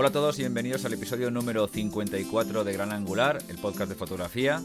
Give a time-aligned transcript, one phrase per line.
[0.00, 3.96] Hola a todos y bienvenidos al episodio número 54 de Gran Angular, el podcast de
[3.96, 4.62] fotografía.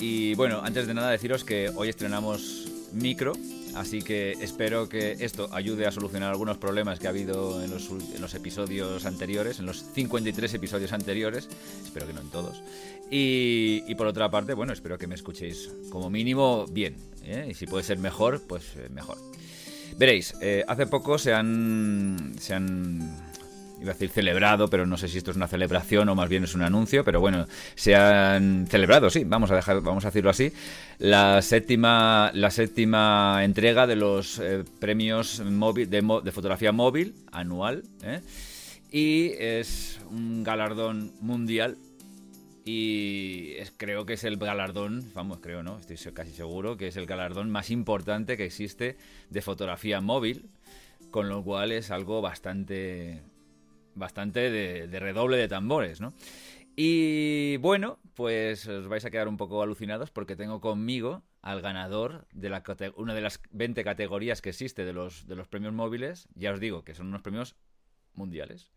[0.00, 3.34] Y bueno, antes de nada deciros que hoy estrenamos micro,
[3.76, 8.34] así que espero que esto ayude a solucionar algunos problemas que ha habido en los,
[8.34, 11.48] episodios anteriores, en los 53 episodios anteriores,
[11.84, 12.60] espero que no en todos.
[13.12, 17.46] Y, y por otra parte, bueno, espero que me escuchéis como mínimo bien, ¿eh?
[17.48, 19.18] y si puede ser mejor, pues eh, mejor.
[19.96, 23.27] Veréis, eh, hace poco se han, se han
[23.80, 26.44] iba a decir celebrado, pero no sé si esto es una celebración o más bien
[26.44, 30.30] es un anuncio, pero bueno, se han celebrado, sí, vamos a dejar, vamos a decirlo
[30.30, 30.52] así,
[30.98, 38.20] la séptima, la séptima entrega de los eh, premios móvil, de, fotografía móvil anual, ¿eh?
[38.90, 41.76] y es un galardón mundial.
[42.64, 45.78] Y es, creo que es el galardón, vamos, creo, ¿no?
[45.78, 48.98] Estoy casi seguro que es el galardón más importante que existe
[49.30, 50.50] de fotografía móvil,
[51.10, 53.22] con lo cual es algo bastante,
[53.98, 56.14] bastante de, redoble de tambores, ¿no?
[56.76, 62.26] Y bueno, pues os vais a quedar un poco alucinados porque tengo conmigo al ganador
[62.32, 62.62] de la
[62.96, 66.28] una de las 20 categorías que existe de los, premios móviles.
[66.34, 67.56] Ya os digo que son unos premios
[68.14, 68.70] mundiales.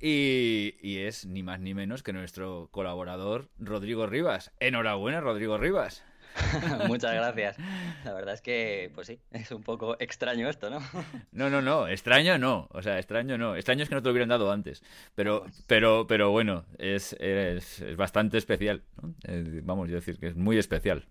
[0.00, 4.50] Y es ni más ni menos que nuestro colaborador Rodrigo Rivas.
[4.58, 6.02] Enhorabuena, Rodrigo Rivas.
[6.86, 7.56] Muchas gracias.
[8.04, 10.80] La verdad es que, pues sí, es un poco extraño esto, ¿no?
[11.32, 12.68] No, no, no, extraño no.
[12.72, 13.56] O sea, extraño no.
[13.56, 14.82] Extraño es que no te lo hubieran dado antes.
[15.14, 18.82] Pero, pero, pero bueno, es, es, es bastante especial.
[19.00, 19.14] ¿no?
[19.24, 21.06] Eh, vamos a decir que es muy especial.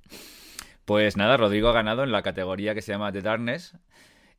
[0.85, 3.75] Pues nada, Rodrigo ha ganado en la categoría que se llama The Darkness.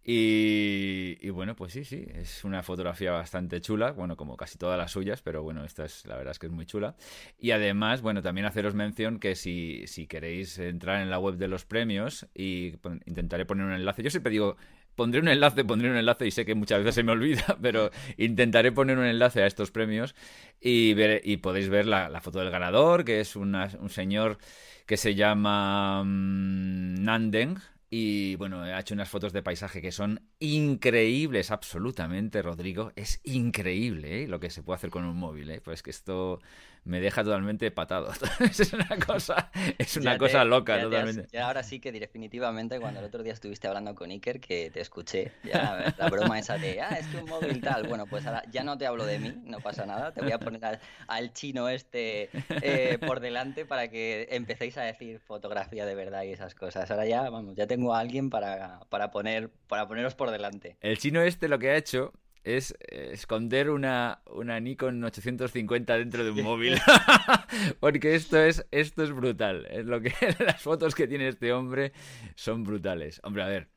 [0.03, 4.91] Y, bueno, pues sí, sí, es una fotografía bastante chula, bueno, como casi todas las
[4.91, 6.97] suyas, pero bueno, esta es la verdad es que es muy chula.
[7.39, 11.49] Y además, bueno, también haceros mención que si, si queréis entrar en la web de
[11.49, 12.75] los premios y
[13.05, 14.57] intentaré poner un enlace, yo siempre digo,
[14.95, 17.91] pondré un enlace, pondré un enlace y sé que muchas veces se me olvida, pero
[18.17, 20.15] intentaré poner un enlace a estos premios
[20.61, 24.39] y, ver, y podéis ver la, la foto del ganador, que es una, un señor
[24.87, 27.59] que se llama um, Nandeng,
[27.93, 32.93] y bueno, ha hecho unas fotos de paisaje que son increíbles, absolutamente, Rodrigo.
[32.95, 34.29] Es increíble ¿eh?
[34.29, 35.51] lo que se puede hacer con un móvil.
[35.51, 35.61] ¿eh?
[35.61, 36.41] Pues que esto
[36.85, 38.13] me deja totalmente patado.
[38.41, 41.23] es una cosa, es una cosa loca ya totalmente.
[41.23, 44.71] Has, ya ahora sí que definitivamente cuando el otro día estuviste hablando con Iker, que
[44.71, 48.27] te escuché, ya la broma esa de, ah, es que un móvil tal, bueno, pues
[48.27, 50.81] ahora ya no te hablo de mí, no pasa nada, te voy a poner al,
[51.07, 52.31] al chino este
[52.63, 56.91] eh, por delante para que empecéis a decir fotografía de verdad y esas cosas.
[56.91, 60.77] Ahora ya, vamos, ya tengo a alguien para, para, poner, para poneros por delante.
[60.81, 62.13] El chino este lo que ha hecho
[62.45, 66.79] es esconder una, una Nikon 850 dentro de un móvil.
[67.81, 69.67] Porque esto es, esto es brutal.
[69.71, 70.13] Es lo que,
[70.45, 71.93] las fotos que tiene este hombre
[72.35, 73.21] son brutales.
[73.25, 73.69] Hombre, a ver.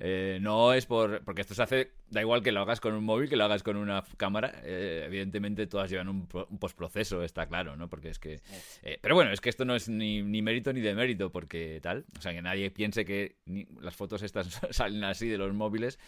[0.00, 1.24] Eh, no es por.
[1.24, 1.90] Porque esto se hace.
[2.08, 4.60] Da igual que lo hagas con un móvil, que lo hagas con una cámara.
[4.62, 7.88] Eh, evidentemente, todas llevan un, un, postproceso, está claro, ¿no?
[7.88, 8.40] Porque es que.
[8.82, 12.04] Eh, pero bueno, es que esto no es ni, ni, mérito ni demérito, porque tal.
[12.16, 15.98] O sea, que nadie piense que ni, las fotos estas salen así de los móviles.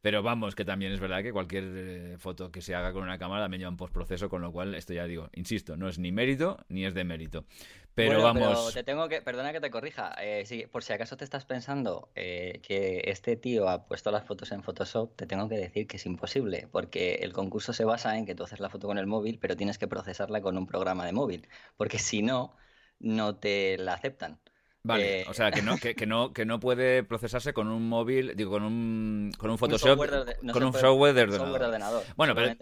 [0.00, 3.18] Pero vamos, que también es verdad que cualquier eh, foto que se haga con una
[3.18, 6.12] cámara también lleva un postproceso, con lo cual esto ya digo, insisto, no es ni
[6.12, 7.44] mérito ni es de mérito.
[7.94, 8.58] Pero bueno, vamos.
[8.58, 10.14] Pero te tengo que, perdona que te corrija.
[10.22, 14.24] Eh, si, por si acaso te estás pensando eh, que este tío ha puesto las
[14.24, 18.16] fotos en Photoshop, te tengo que decir que es imposible, porque el concurso se basa
[18.16, 20.66] en que tú haces la foto con el móvil, pero tienes que procesarla con un
[20.66, 22.54] programa de móvil, porque si no,
[23.00, 24.38] no te la aceptan.
[24.84, 27.88] Vale, eh, o sea, que no, que, que, no, que no puede procesarse con un
[27.88, 31.22] móvil, digo, con un, con un Photoshop, un de, no con un puede, software de
[31.22, 31.46] ordenador.
[31.46, 32.02] Software de ordenador.
[32.16, 32.54] Bueno, pero,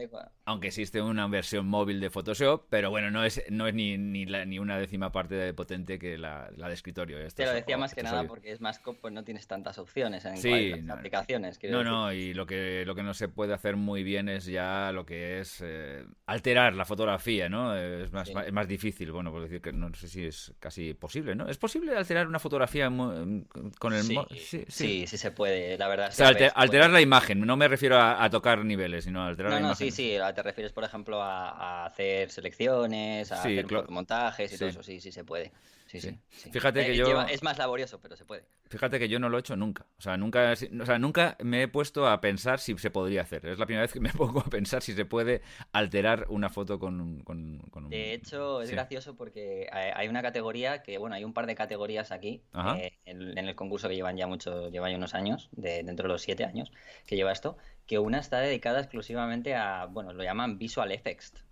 [0.47, 4.25] aunque existe una versión móvil de Photoshop, pero bueno, no es, no es ni, ni,
[4.25, 7.19] la, ni una décima parte de potente que la, la de escritorio.
[7.19, 9.79] Esto Te lo decía es, más que nada porque es más, pues no tienes tantas
[9.79, 11.59] opciones en sí, las no, aplicaciones.
[11.63, 11.85] No, decir.
[11.85, 15.05] no, y lo que, lo que no se puede hacer muy bien es ya lo
[15.05, 17.77] que es eh, alterar la fotografía, ¿no?
[17.77, 18.35] Es más, sí.
[18.47, 21.49] es más difícil, bueno, por decir que no sé si es casi posible, ¿no?
[21.49, 26.09] ¿Es posible alterar una fotografía con el sí, sí, sí, sí, se puede, la verdad.
[26.09, 29.29] O sea, alter, alterar la imagen, no me refiero a, a, tocar niveles, sino a
[29.29, 29.93] alterar no, la no, imagen.
[29.93, 34.69] sí, sí, te refieres, por ejemplo, a, a hacer selecciones, a hacer montajes y todo
[34.69, 35.53] eso, sí, sí se puede.
[35.87, 36.19] Sí, sí.
[36.51, 37.23] Fíjate que eh, yo...
[37.23, 38.45] es más laborioso, pero se puede.
[38.69, 39.87] Fíjate que yo no lo he hecho nunca.
[39.99, 43.47] O sea, nunca, o sea, nunca me he puesto a pensar si se podría hacer.
[43.47, 45.43] Es la primera vez que me pongo a pensar si se puede
[45.73, 47.89] alterar una foto con, un...
[47.89, 52.11] De hecho, es gracioso porque hay una categoría que, bueno, hay un par de categorías
[52.11, 52.43] aquí
[52.77, 56.15] eh, en, el concurso que llevan ya mucho, llevan ya unos años, de, dentro de
[56.15, 56.73] los siete años
[57.07, 57.57] que lleva esto,
[57.87, 61.46] que una está dedicada exclusivamente a, bueno, lo llaman visual effects,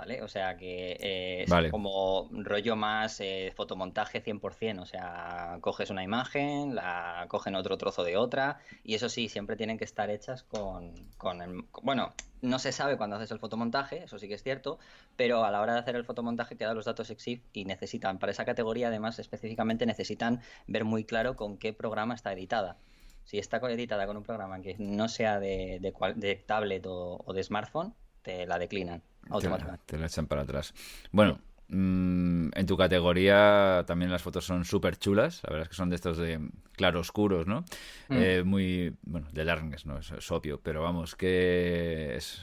[0.00, 0.22] ¿vale?
[0.22, 6.02] O sea que eh, es como rollo más eh, fotomontaje 100%, o sea, coges una
[6.02, 10.42] imagen, la cogen otro trozo de otra, y eso sí, siempre tienen que estar hechas
[10.42, 14.42] con, con el, bueno, no se sabe cuando haces el fotomontaje, eso sí que es
[14.42, 14.78] cierto,
[15.16, 18.32] pero a la hora de hacer el fotomontaje quedan los datos EXIF y necesitan, para
[18.32, 22.78] esa categoría además específicamente necesitan ver muy claro con qué programa está editada.
[23.24, 27.94] Si está editada con un programa que no sea de, de, tablet o de smartphone,
[28.22, 29.02] te la declinan.
[29.86, 30.74] Te la, echan para atrás.
[31.12, 35.42] Bueno, mm, en tu categoría también las fotos son súper chulas.
[35.44, 36.40] La verdad es que son de estos de
[36.72, 37.60] claroscuros, ¿no?
[38.08, 38.16] Mm.
[38.16, 39.98] Eh, muy, bueno, de darkness, ¿no?
[39.98, 42.42] Es, obvio, pero vamos, que es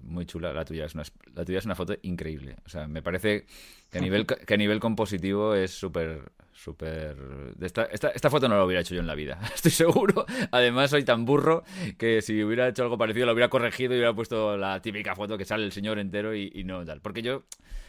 [0.00, 0.86] muy chula la tuya.
[0.86, 1.04] Es una,
[1.34, 2.56] la tuya es una foto increíble.
[2.64, 3.46] O sea, me parece
[3.90, 7.16] que a nivel, que a nivel compositivo es súper súper...
[7.60, 10.24] Esta, esta, esta, foto no la hubiera hecho yo en la vida, estoy seguro.
[10.50, 11.64] Además, soy tan burro
[11.98, 15.36] que si hubiera hecho algo parecido, lo hubiera corregido y hubiera puesto la típica foto
[15.36, 17.00] que sale el señor entero y, no tal.
[17.00, 17.44] Porque yo,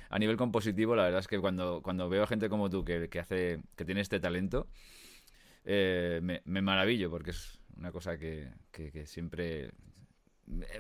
[0.10, 3.10] a nivel compositivo, la verdad es que cuando, cuando veo a gente como tú que,
[3.10, 4.68] que hace, que tiene este talento,
[5.64, 9.72] eh, me, me, maravillo porque es una cosa que, que, siempre...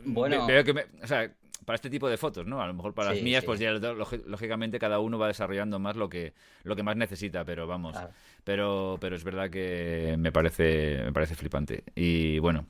[0.05, 1.33] Bueno, veo que me, o sea,
[1.65, 2.61] para este tipo de fotos, ¿no?
[2.61, 6.09] A lo mejor para las mías, pues ya lógicamente cada uno va desarrollando más lo
[6.09, 6.33] que,
[6.63, 7.95] lo que más necesita, pero vamos.
[8.47, 11.83] Pero, pero es verdad que me parece, me parece flipante.
[11.95, 12.67] Y bueno,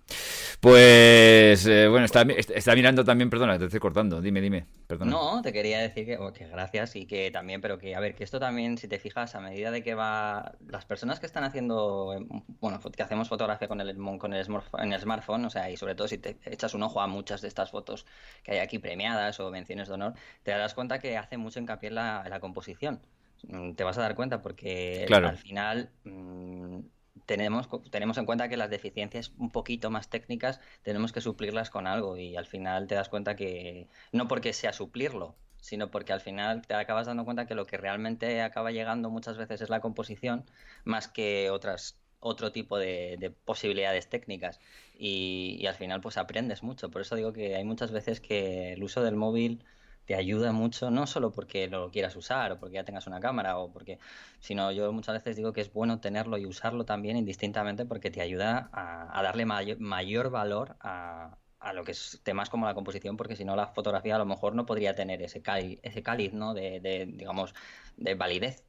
[0.60, 5.12] pues eh, bueno, está, está, mirando también, perdona, te estoy cortando, dime, dime, perdona.
[5.12, 8.16] No, te quería decir que, oh, que, gracias y que también, pero que, a ver,
[8.16, 11.44] que esto también, si te fijas, a medida de que va, las personas que están
[11.44, 12.28] haciendo, em,
[12.60, 14.48] bueno, que hacemos fotografía con el, con el,
[14.80, 17.42] en el smartphone, o sea, y sobre todo si te echas un ojo a muchas
[17.42, 18.08] de estas fotos
[18.42, 21.90] que hay aquí premiadas o menciones de honor, te darás cuenta que hace mucho hincapié
[21.90, 23.00] en la, en la composición.
[23.44, 26.80] Mm, te vas a dar cuenta porque al final mm,
[27.26, 31.88] tenemos, tenemos en cuenta que las deficiencias un poquito más técnicas tenemos que suplirlas con
[31.88, 36.22] algo y al final te das cuenta que no porque sea suplirlo, sino porque al
[36.22, 39.82] final te acabas dando cuenta que lo que realmente acaba llegando muchas veces es la
[39.82, 40.46] composición
[40.84, 44.60] más que otras otro tipo de, posibilidades técnicas.
[44.98, 46.90] Y, y, al final pues aprendes mucho.
[46.90, 49.64] Por eso digo que hay muchas veces que el uso del móvil
[50.08, 53.58] te ayuda mucho, no solo porque lo quieras usar o porque ya tengas una cámara
[53.58, 54.00] o porque,
[54.40, 58.22] sino yo muchas veces digo que es bueno tenerlo y usarlo también indistintamente porque te
[58.22, 61.36] ayuda a, darle mayor, valor a,
[61.74, 64.56] lo que es temas como la composición, porque si no la fotografía a lo mejor
[64.56, 66.54] no podría tener ese cáliz, ese cáliz ¿no?
[66.54, 66.80] de,
[67.12, 67.54] digamos,
[67.98, 68.64] de validez.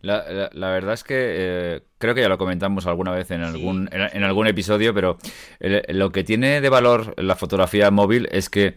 [0.00, 4.24] La, verdad es que eh, creo que ya lo comentamos alguna vez en algún, en,
[4.24, 5.18] algún episodio, pero
[5.60, 8.74] lo que tiene de valor la fotografía móvil es que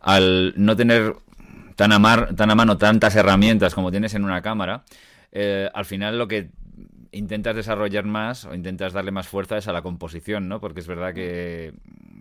[0.00, 1.16] al no tener
[1.76, 4.84] tan a, tan a mano tantas herramientas como tienes en una cámara,
[5.32, 6.50] eh, al final lo que
[7.12, 10.60] intentas desarrollar más o intentas darle más fuerza es a la composición, ¿no?
[10.60, 11.72] Porque es verdad que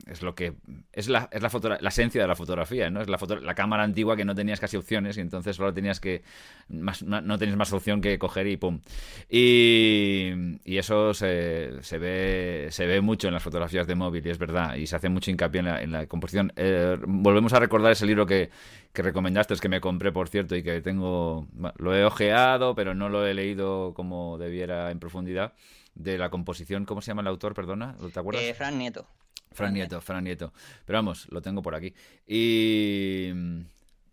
[0.10, 0.54] es lo que
[0.92, 3.02] es la, es la, la esencia de la fotografía, ¿no?
[3.02, 6.24] Es la, la cámara antigua que no tenías casi opciones y entonces solo tenías que
[6.70, 8.82] más, no, tenías más opción que coger y pum.
[9.30, 10.32] Y,
[10.64, 14.38] y eso se, se, ve se ve mucho en las fotografías de móvil y es
[14.38, 16.52] verdad y se hace mucho hincapié en la, composición.
[16.56, 18.50] Eh, volvemos a recordar ese libro que,
[18.94, 21.48] que recomendaste, es que me compré por cierto y que tengo
[21.78, 25.54] lo he ojeado, pero no lo he leído como debiera en profundidad
[25.96, 27.54] de la composición, ¿cómo se llama el autor?
[27.54, 28.44] Perdona, ¿te acuerdas?
[28.44, 29.06] Eh, Fran Nieto.
[29.52, 30.54] Fran Nieto, Fran Nieto.
[30.86, 31.94] Pero vamos, lo tengo por aquí.
[32.28, 33.30] Y.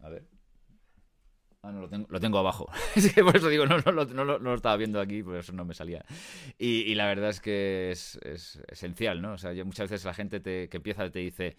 [0.00, 0.25] A ver.
[1.62, 2.71] Ah, no, lo tengo, lo tengo abajo.
[2.95, 5.64] es que por eso digo, no, no, no, lo estaba viendo aquí, por eso no
[5.64, 6.05] me salía.
[6.59, 9.33] Y, la verdad es que es, es, esencial, ¿no?
[9.33, 11.57] O sea, yo, muchas veces la gente te, que empieza te dice.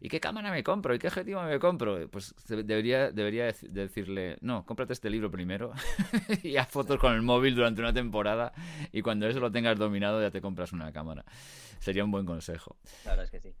[0.00, 0.94] ¿Y qué cámara me compro?
[0.94, 2.08] ¿Y qué objetivo me compro?
[2.10, 5.72] Pues debería, debería decirle, no, cómprate este libro primero
[6.42, 8.52] y haz fotos con el móvil durante una temporada
[8.92, 11.24] y cuando eso lo tengas dominado ya te compras una cámara.
[11.78, 12.76] Sería un buen consejo.
[13.04, 13.54] La verdad es que sí.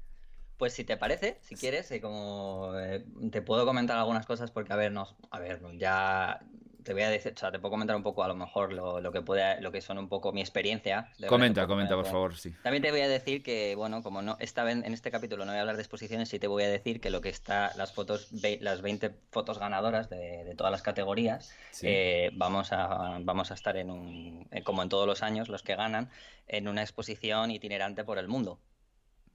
[0.56, 4.72] Pues si te parece, si quieres, eh, como eh, te puedo comentar algunas cosas porque
[4.72, 6.40] a ver, no, a ver, ya
[6.84, 9.10] te voy a decir, o sea, te puedo comentar un poco a lo mejor lo,
[9.10, 11.10] que puede, lo que son un poco mi experiencia.
[11.28, 12.54] Comenta, comenta, por favor, sí.
[12.62, 15.58] También te voy a decir que, bueno, como no esta en este capítulo no voy
[15.58, 18.28] a hablar de exposiciones, sí te voy a decir que lo que está, las fotos,
[18.60, 23.90] las 20 fotos ganadoras de, todas las categorías, eh, vamos a vamos a estar en
[23.90, 26.10] un, eh, como en todos los años, los que ganan,
[26.46, 28.60] en una exposición itinerante por el mundo.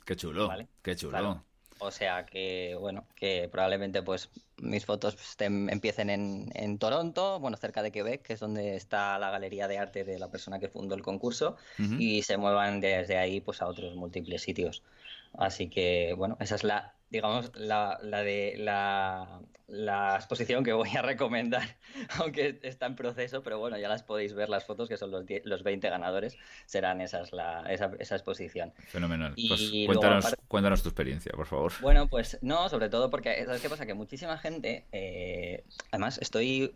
[0.05, 0.49] Qué chulo,
[0.81, 1.43] qué chulo.
[1.79, 7.81] O sea que, bueno, que probablemente pues mis fotos empiecen en, en, Toronto, bueno, cerca
[7.81, 10.95] de Quebec, que es donde está la galería de arte de la persona que fundó
[10.95, 11.55] el concurso,
[11.97, 14.83] y se muevan desde ahí pues a otros múltiples sitios.
[15.37, 20.89] Así que, bueno, esa es la, digamos, la, la de la, la, exposición que voy
[20.95, 21.77] a recomendar,
[22.19, 25.25] aunque está en proceso, pero bueno, ya las podéis ver, las fotos, que son los,
[25.43, 28.73] los 20 ganadores, serán esas la, esa, esa exposición.
[28.87, 29.33] Fenomenal.
[29.35, 31.73] pues cuéntanos, cuéntanos, tu experiencia, por favor.
[31.81, 33.85] Bueno, pues no, sobre todo porque, ¿sabes qué pasa?
[33.85, 36.75] Que muchísima gente, eh, además estoy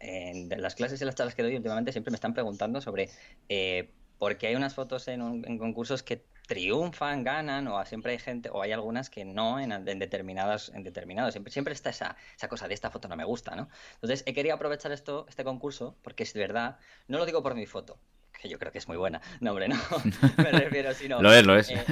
[0.00, 3.10] en las clases y las charlas que doy últimamente, siempre me están preguntando sobre...
[3.48, 8.18] Eh, por qué hay unas fotos en, en concursos que triunfan, ganan, o siempre hay
[8.18, 11.32] gente, o hay algunas que no en, determinadas, en determinados.
[11.32, 13.68] Siempre, siempre está esa, esa cosa de esta foto no me gusta, ¿no?
[13.94, 16.78] Entonces he querido aprovechar esto, este concurso, porque es verdad,
[17.08, 17.98] no lo digo por mi foto,
[18.32, 19.22] que yo creo que es muy buena.
[19.40, 19.76] No, hombre, no.
[20.36, 21.22] Me refiero, sino.
[21.22, 21.70] lo es, lo es.
[21.70, 21.84] Eh,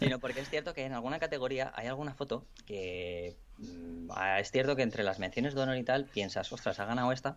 [0.00, 3.36] sino porque es cierto que en alguna categoría hay alguna foto que.
[3.58, 7.12] Mm, es cierto que entre las menciones de honor y tal piensas, ostras, ha ganado
[7.12, 7.36] esta,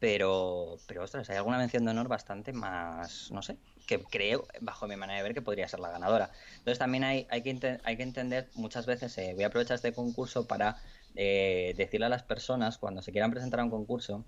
[0.00, 4.88] pero, pero ostras, hay alguna mención de honor bastante más, no sé, que creo, bajo
[4.88, 6.30] mi manera de ver, que podría ser la ganadora.
[6.56, 9.92] Entonces también hay, hay, que, hay que entender, muchas veces, eh, voy a aprovechar este
[9.92, 10.76] concurso para
[11.14, 14.24] eh, decirle a las personas, cuando se quieran presentar a un concurso,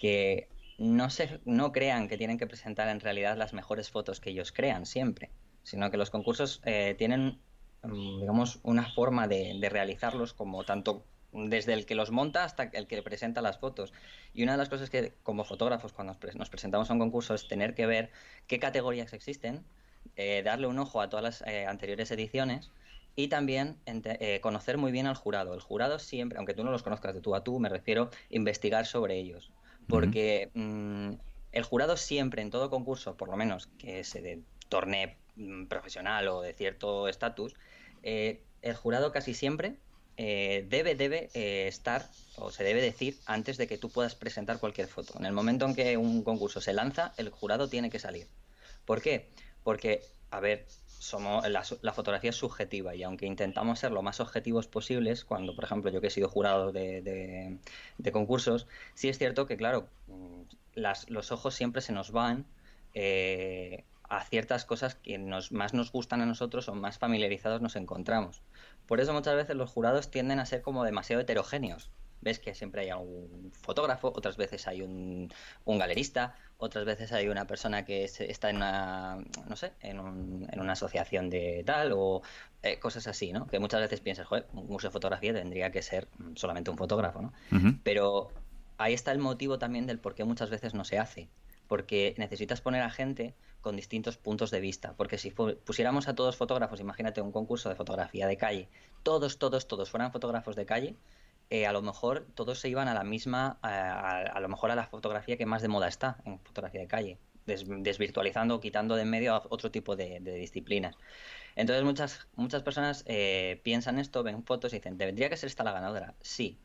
[0.00, 4.30] que no, se, no crean que tienen que presentar en realidad las mejores fotos que
[4.30, 5.32] ellos crean siempre,
[5.64, 7.40] sino que los concursos eh, tienen,
[7.82, 11.04] mm, digamos, una forma de, de realizarlos como tanto
[11.36, 13.92] desde el que los monta hasta el que presenta las fotos.
[14.32, 17.46] Y una de las cosas que como fotógrafos cuando nos presentamos a un concurso es
[17.46, 18.10] tener que ver
[18.46, 19.64] qué categorías existen,
[20.16, 22.70] eh, darle un ojo a todas las eh, anteriores ediciones
[23.16, 25.54] y también eh, conocer muy bien al jurado.
[25.54, 28.86] El jurado siempre, aunque tú no los conozcas de tú a tú, me refiero investigar
[28.86, 29.52] sobre ellos.
[29.88, 31.12] Porque mm,
[31.52, 36.28] el jurado siempre en todo concurso, por lo menos que se de tornee mm, profesional
[36.28, 37.54] o de cierto estatus,
[38.02, 39.76] el jurado casi siempre
[40.16, 44.58] eh, debe, debe eh, estar o se debe decir antes de que tú puedas presentar
[44.58, 45.18] cualquier foto.
[45.18, 48.26] En el momento en que un concurso se lanza, el jurado tiene que salir.
[48.84, 49.28] ¿Por qué?
[49.62, 50.66] Porque, a ver,
[50.98, 55.64] somos la, fotografía es subjetiva y aunque intentamos ser lo más objetivos posibles, cuando, por
[55.64, 57.58] ejemplo, yo que he sido jurado de,
[58.12, 60.42] concursos, sí es cierto que, claro, mm,
[61.08, 62.46] los ojos siempre se nos van
[62.94, 67.76] eh, a ciertas cosas que nos, más nos gustan a nosotros o más familiarizados nos
[67.76, 68.40] encontramos.
[68.86, 71.90] Por eso muchas veces los jurados tienden a ser como demasiado heterogéneos.
[72.20, 75.30] Ves que siempre hay un fotógrafo, otras veces hay un,
[75.66, 81.30] galerista, otras veces hay una persona que está en una, no sé, en, una asociación
[81.30, 82.22] de tal o
[82.62, 83.46] eh, cosas así, ¿no?
[83.46, 87.22] Que muchas veces piensas, joder, un museo de fotografía tendría que ser solamente un fotógrafo,
[87.22, 87.32] ¿no?
[87.84, 88.30] Pero
[88.78, 91.28] ahí está el motivo también del por qué muchas veces no se hace.
[91.68, 93.34] Porque necesitas poner a gente
[93.66, 94.94] con distintos puntos de vista.
[94.96, 98.68] Porque si pusiéramos a todos fotógrafos, imagínate un concurso de fotografía de calle,
[99.02, 100.94] todos, todos, todos fueran fotógrafos de calle,
[101.50, 104.86] eh, a lo mejor todos se iban a la misma, a, lo mejor a la
[104.86, 109.34] fotografía que más de moda está en fotografía de calle, desvirtualizando, quitando de en medio
[109.34, 110.96] a otro tipo de, disciplinas.
[111.56, 115.64] Entonces muchas, muchas personas eh, piensan esto, ven fotos y dicen, ¿debería que ser esta
[115.64, 116.14] la ganadora?
[116.20, 116.56] Sí,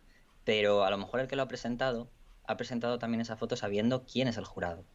[0.44, 2.12] pero a lo mejor el que lo ha presentado
[2.46, 4.86] ha presentado también esa foto sabiendo quién es el jurado,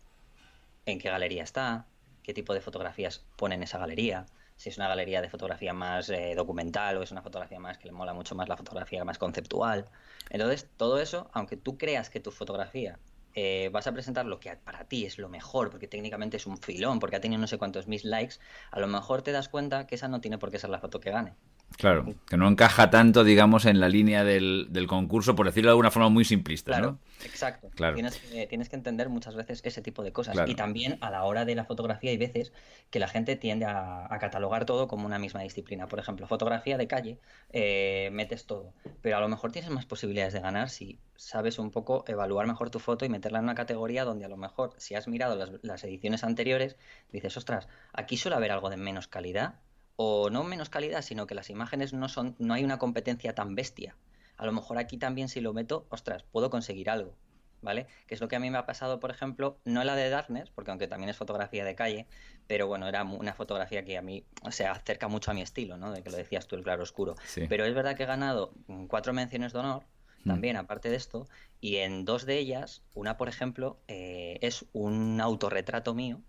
[0.84, 1.86] en qué galería está,
[2.26, 6.10] qué tipo de fotografías pone en esa galería, si es una galería de fotografía más
[6.10, 9.16] eh, documental o es una fotografía más que le mola mucho más la fotografía más
[9.16, 9.88] conceptual.
[10.30, 12.98] Entonces, todo eso, aunque tú creas que tu fotografía
[13.34, 16.58] eh, vas a presentar lo que para ti es lo mejor, porque técnicamente es un
[16.58, 18.36] filón, porque ha tenido no sé cuántos mil likes,
[18.72, 20.98] a lo mejor te das cuenta que esa no tiene por qué ser la foto
[20.98, 21.36] que gane.
[21.76, 25.90] Claro, que no encaja tanto, digamos, en la línea del, concurso, por decirlo de alguna
[25.90, 27.68] forma muy simplista, claro, Exacto.
[27.74, 27.94] Claro.
[27.94, 30.36] Tienes, que, tienes que entender muchas veces ese tipo de cosas.
[30.48, 32.52] Y también a la hora de la fotografía hay veces
[32.90, 35.86] que la gente tiende a, catalogar todo como una misma disciplina.
[35.86, 37.18] Por ejemplo, fotografía de calle,
[37.52, 38.72] eh, metes todo.
[39.02, 42.70] Pero a lo mejor tienes más posibilidades de ganar si sabes un poco evaluar mejor
[42.70, 45.50] tu foto y meterla en una categoría donde a lo mejor, si has mirado las,
[45.62, 46.76] las ediciones anteriores,
[47.12, 49.56] dices, ostras, aquí suele haber algo de menos calidad
[49.96, 53.54] o no menos calidad, sino que las imágenes no son, no hay una competencia tan
[53.54, 53.96] bestia.
[54.36, 57.16] A lo mejor aquí también si lo meto, ostras, puedo conseguir algo,
[57.62, 57.86] ¿vale?
[58.06, 60.50] Que es lo que a mí me ha pasado, por ejemplo, no la de Darkness,
[60.50, 62.06] porque aunque también es fotografía de calle,
[62.46, 65.90] pero bueno, era una fotografía que a mí se acerca mucho a mi estilo, ¿no?
[65.90, 67.14] De que lo decías tú, el claro oscuro.
[67.48, 68.52] Pero es verdad que he ganado
[68.88, 69.84] cuatro menciones de honor,
[70.24, 70.28] mm.
[70.28, 71.26] también aparte de esto,
[71.60, 76.20] y en dos de ellas, una por ejemplo, eh, es un autorretrato mío,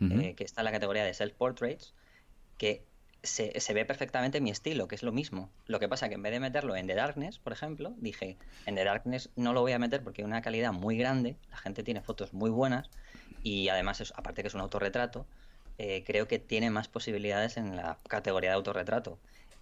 [0.00, 1.92] eh, que está en la categoría de self-portraits,
[2.56, 2.86] que
[3.22, 5.50] se, ve perfectamente mi estilo, que es lo mismo.
[5.66, 8.36] Lo que pasa que en vez de meterlo en The Darkness, por ejemplo, dije,
[8.66, 11.56] en The Darkness no lo voy a meter porque hay una calidad muy grande, la
[11.56, 12.90] gente tiene fotos muy buenas
[13.42, 15.26] y además, aparte que es un autorretrato,
[15.78, 19.18] eh, creo que tiene más posibilidades en la categoría de autorretrato.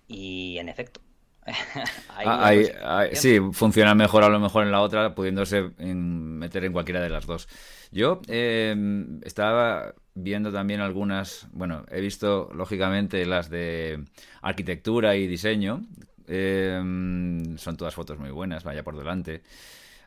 [0.08, 1.00] Y en efecto,
[2.20, 7.08] Ah, sí, funciona mejor a lo mejor en la otra, pudiéndose meter en cualquiera de
[7.08, 7.48] las dos.
[7.90, 14.04] Yo em, estaba viendo también algunas, bueno, he visto lógicamente las de
[14.42, 15.82] arquitectura y diseño,
[16.26, 19.42] em, son todas fotos muy buenas, vaya por delante.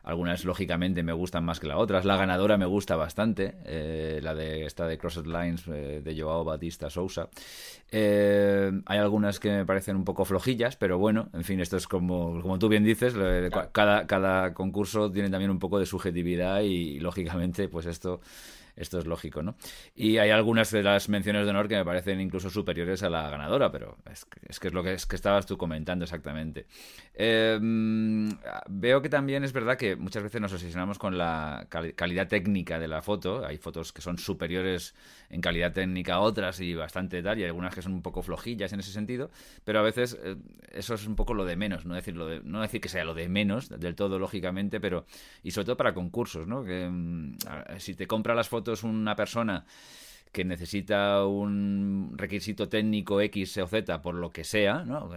[0.04, 2.04] Algunas, lógicamente, me gustan más que las otras.
[2.04, 6.44] La ganadora me gusta bastante, eh, la de esta de Crossed Lines eh, de Joao
[6.44, 7.28] Batista Sousa.
[7.90, 11.86] Eh, hay algunas que me parecen un poco flojillas, pero bueno, en fin, esto es
[11.86, 13.14] como, como tú bien dices,
[13.70, 18.20] cada, cada concurso tiene también un poco de subjetividad y, lógicamente, pues esto
[18.76, 19.56] esto es lógico, ¿no?
[19.94, 23.28] Y hay algunas de las menciones de honor que me parecen incluso superiores a la
[23.30, 26.66] ganadora, pero es que es, que es lo que, es que estabas tú comentando exactamente.
[27.14, 28.28] Em,
[28.68, 32.88] veo que también es verdad que muchas veces nos obsesionamos con la calidad técnica de
[32.88, 33.44] la foto.
[33.44, 34.94] Hay fotos que son superiores
[35.28, 38.72] en calidad técnica a otras y bastante tal, y algunas que son un poco flojillas
[38.72, 39.30] en ese sentido,
[39.64, 40.36] pero a veces eh,
[40.72, 43.14] eso es un poco lo de menos, no decir, de, no decir que sea lo
[43.14, 45.06] de menos del todo, lógicamente, pero
[45.42, 46.64] y sobre todo para concursos, ¿no?
[46.64, 47.36] Que mm,
[47.78, 49.64] si te compra las fotos una persona
[50.32, 55.10] que necesita un requisito técnico X o Z por lo que sea, ¿no?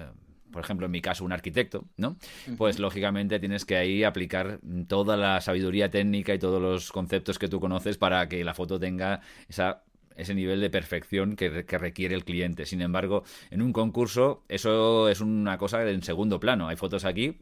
[0.55, 2.15] por ejemplo, en mi caso, un arquitecto, ¿no?
[2.57, 7.49] Pues lógicamente tienes que ahí aplicar toda la sabiduría técnica y todos los conceptos que
[7.49, 9.83] tú conoces para que la foto tenga esa
[10.15, 12.65] ese nivel de perfección que, que, requiere el cliente.
[12.65, 16.69] Sin embargo, en un concurso eso es una cosa en segundo plano.
[16.69, 17.37] Hay fotos aquí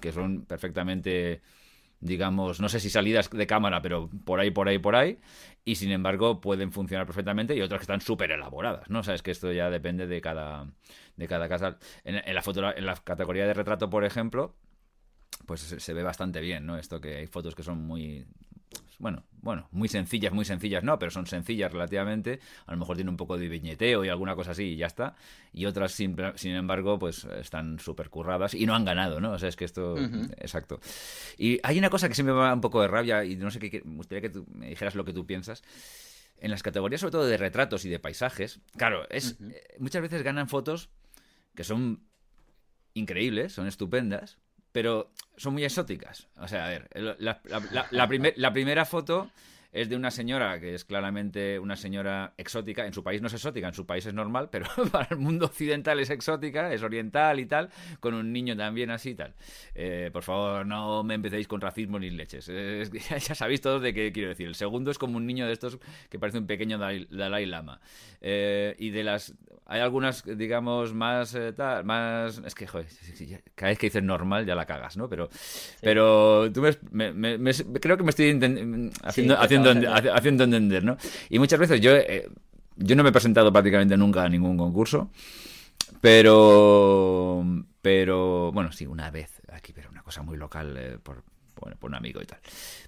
[0.00, 1.42] que son perfectamente
[2.04, 5.18] digamos, no sé si salidas de cámara, pero por ahí, por ahí, por ahí,
[5.64, 8.98] y sin embargo pueden funcionar perfectamente y otras que están súper elaboradas, ¿no?
[9.00, 10.66] O sea, que esto ya depende de cada,
[11.16, 11.78] de cada casa.
[12.04, 14.54] En, la foto, en la categoría de retrato, por ejemplo,
[15.46, 16.76] pues se, se, ve bastante bien, ¿no?
[16.76, 18.26] Esto que hay fotos que son muy
[18.98, 22.40] bueno, bueno, muy sencillas, muy sencillas no, pero son sencillas relativamente.
[22.66, 25.16] A lo mejor tiene un poco de viñeteo y alguna cosa así y ya está.
[25.52, 29.32] Y otras, sin, sin embargo, pues están súper curradas y no han ganado, ¿no?
[29.32, 29.96] O sea, es que esto.
[30.38, 30.80] Exacto.
[31.36, 33.58] Y hay una cosa que sí me va un poco de rabia y no sé
[33.58, 33.82] qué.
[33.84, 35.62] Me gustaría que tú me dijeras lo que tú piensas.
[36.38, 40.22] En las categorías, sobre todo de retratos y de paisajes, claro, es, eh, muchas veces
[40.22, 40.90] ganan fotos
[41.54, 42.02] que son
[42.92, 44.38] increíbles, son estupendas,
[44.74, 46.26] pero son muy exóticas.
[46.36, 46.88] O sea, a ver,
[47.20, 49.30] la, primera foto
[49.70, 52.84] es de una señora que es claramente una señora exótica.
[52.84, 55.46] En su país no es exótica, en su país es normal, pero para el mundo
[55.46, 59.34] occidental es exótica, es oriental y tal, con un niño también así y tal.
[59.76, 62.46] Eh, por favor, no me empecéis con racismo ni leches.
[63.10, 64.48] ya sabéis todos de qué quiero decir.
[64.48, 65.78] El segundo es como un niño de estos
[66.10, 67.80] que parece un pequeño Dalai, Lama.
[68.20, 69.34] Eh, y de las.
[69.66, 71.34] Hay algunas, digamos, más.
[71.34, 72.86] Eh, tal, más es que, joder,
[73.54, 75.08] cada vez que dices normal ya la cagas, ¿no?
[75.08, 75.30] Pero,
[75.80, 76.74] pero tú me,
[77.80, 78.30] creo que me estoy
[79.02, 79.70] haciendo, haciendo
[80.12, 80.98] haciendo, entender, ¿no?
[81.30, 82.28] Y muchas veces yo, eh,
[82.76, 85.10] yo no me he presentado prácticamente nunca a ningún concurso,
[86.02, 87.42] pero,
[87.80, 91.22] pero, bueno, sí, una vez aquí, pero una cosa muy local eh, por,
[91.78, 92.38] por un amigo y tal.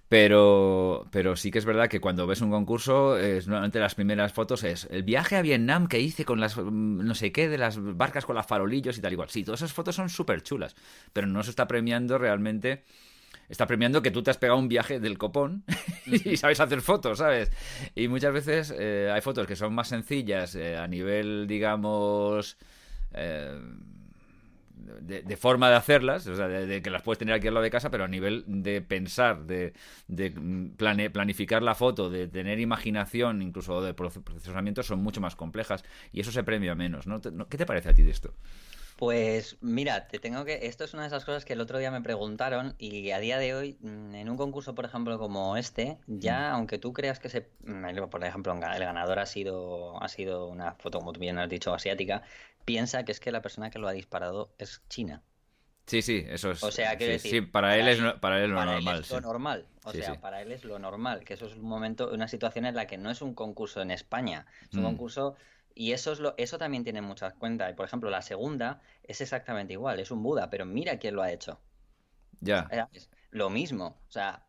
[0.08, 4.32] Pero, pero sí que es verdad que cuando ves un concurso, es, normalmente las primeras
[4.32, 7.78] fotos es el viaje a Vietnam que hice con las no sé qué, de las
[7.80, 9.30] barcas con las farolillos y tal igual.
[9.30, 10.76] Sí, todas esas fotos son súper chulas,
[11.12, 12.84] pero no se está premiando realmente
[13.48, 15.64] está premiando que tú te has pegado un viaje del copón
[16.06, 17.50] y sabes hacer fotos, ¿sabes?
[17.94, 22.56] Y muchas veces eh, hay fotos que son más sencillas eh, a nivel, digamos...
[23.12, 23.58] Eh,
[25.01, 27.70] de, forma de hacerlas, o sea, de, que las puedes tener aquí al lado de
[27.70, 29.72] casa, pero a nivel de pensar, de,
[30.09, 30.31] de
[31.11, 36.33] planificar la foto, de tener imaginación, incluso de procesamiento, son mucho más complejas y eso
[36.33, 37.20] se premia menos, ¿no?
[37.20, 38.33] ¿Qué te parece a ti de esto?
[38.96, 40.66] Pues mira, te tengo que.
[40.66, 43.37] Esto es una de esas cosas que el otro día me preguntaron y a día
[43.37, 46.55] de hoy, mm, en un concurso, por ejemplo, como este, ya, mm.
[46.55, 47.46] aunque tú creas que se.
[47.66, 51.51] Mm, por ejemplo, el ganador ha sido, ha sido una foto, como tú bien has
[51.51, 52.22] dicho, asiática,
[52.66, 55.22] piensa que es que la persona que lo ha disparado es China.
[55.87, 56.62] Sí, sí, eso es.
[56.64, 59.00] O sea, que sí, para, él es, para él es lo normal.
[59.00, 59.66] es lo normal.
[59.85, 62.74] O sea, para él es lo normal, que eso es un momento, una situación en
[62.74, 65.37] la que no es un concurso en España, es un concurso
[65.76, 67.72] y eso, es lo, eso también tiene muchas cuentas.
[67.74, 71.31] Por ejemplo, la segunda es exactamente igual, es un Buda, pero mira quién lo ha
[71.31, 71.61] hecho.
[72.40, 72.68] Ya.
[73.31, 74.00] Lo mismo.
[74.09, 74.44] O sea,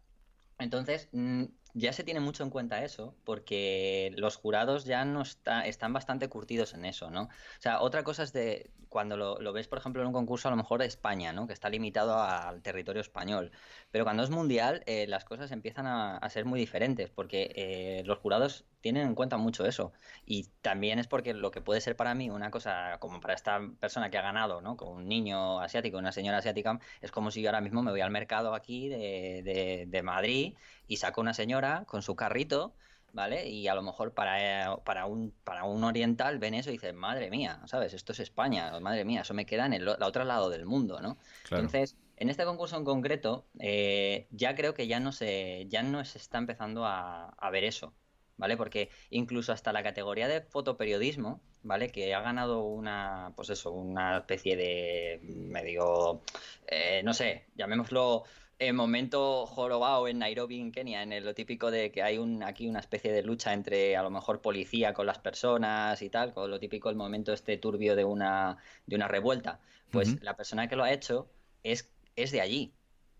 [0.57, 1.43] entonces mm,
[1.77, 6.27] ya se tiene mucho en cuenta eso, porque los jurados ya no está, están bastante
[6.27, 7.23] curtidos en eso, ¿no?
[7.23, 10.51] O sea, otra cosa es de cuando lo, ves, por ejemplo, en un concurso a
[10.51, 11.45] lo mejor de España, ¿no?
[11.45, 13.51] Que está limitado al territorio español.
[13.91, 18.17] Pero cuando es mundial, eh, las cosas empiezan a, ser muy diferentes, porque eh, los
[18.19, 19.93] jurados tienen en cuenta mucho eso.
[20.25, 23.59] Y también es porque lo que puede ser para mí una cosa, como para esta
[23.79, 24.77] persona que ha ganado, ¿no?
[24.77, 28.01] Con un niño asiático, una señora asiática, es como si yo ahora mismo me voy
[28.01, 30.55] al mercado aquí de, de, de Madrid
[30.87, 32.75] y saco una señora con su carrito
[33.13, 33.47] ¿vale?
[33.49, 37.29] Y a lo mejor para, para, un, para un oriental ven eso y dicen, madre
[37.29, 37.93] mía, ¿sabes?
[37.93, 41.17] Esto es España, madre mía, eso me queda en el, otro lado del mundo, ¿no?
[41.49, 46.03] Entonces, en este concurso en concreto, eh, ya creo que ya no se, ya no
[46.05, 47.93] se está empezando a, a ver eso,
[48.37, 48.57] ¿vale?
[48.57, 51.89] Porque incluso hasta la categoría de fotoperiodismo, ¿vale?
[51.89, 56.21] Que ha ganado una, pues eso, una especie de medio,
[56.67, 58.23] eh, no sé, llamémoslo
[58.59, 62.67] el momento jorobado en Nairobi, en Kenia, en lo típico de que hay un, aquí
[62.67, 66.49] una especie de lucha entre a lo mejor policía con las personas y tal, con
[66.49, 69.59] lo típico el momento este turbio de una, de una revuelta.
[69.91, 71.29] Pues la persona que lo ha hecho
[71.63, 72.73] es, es de allí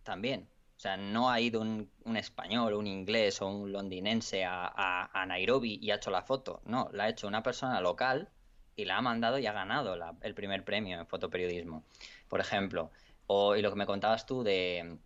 [0.04, 0.48] también.
[0.78, 5.90] O sea, no ha ido un, español, un inglés o un londinense a, Nairobi y
[5.90, 6.62] ha hecho la foto.
[6.66, 8.30] No, la ha hecho una persona local
[8.76, 11.84] y la ha mandado y ha ganado el primer premio en fotoperiodismo.
[12.28, 12.92] Por ejemplo,
[13.26, 15.00] o, y lo que me contabas tú de,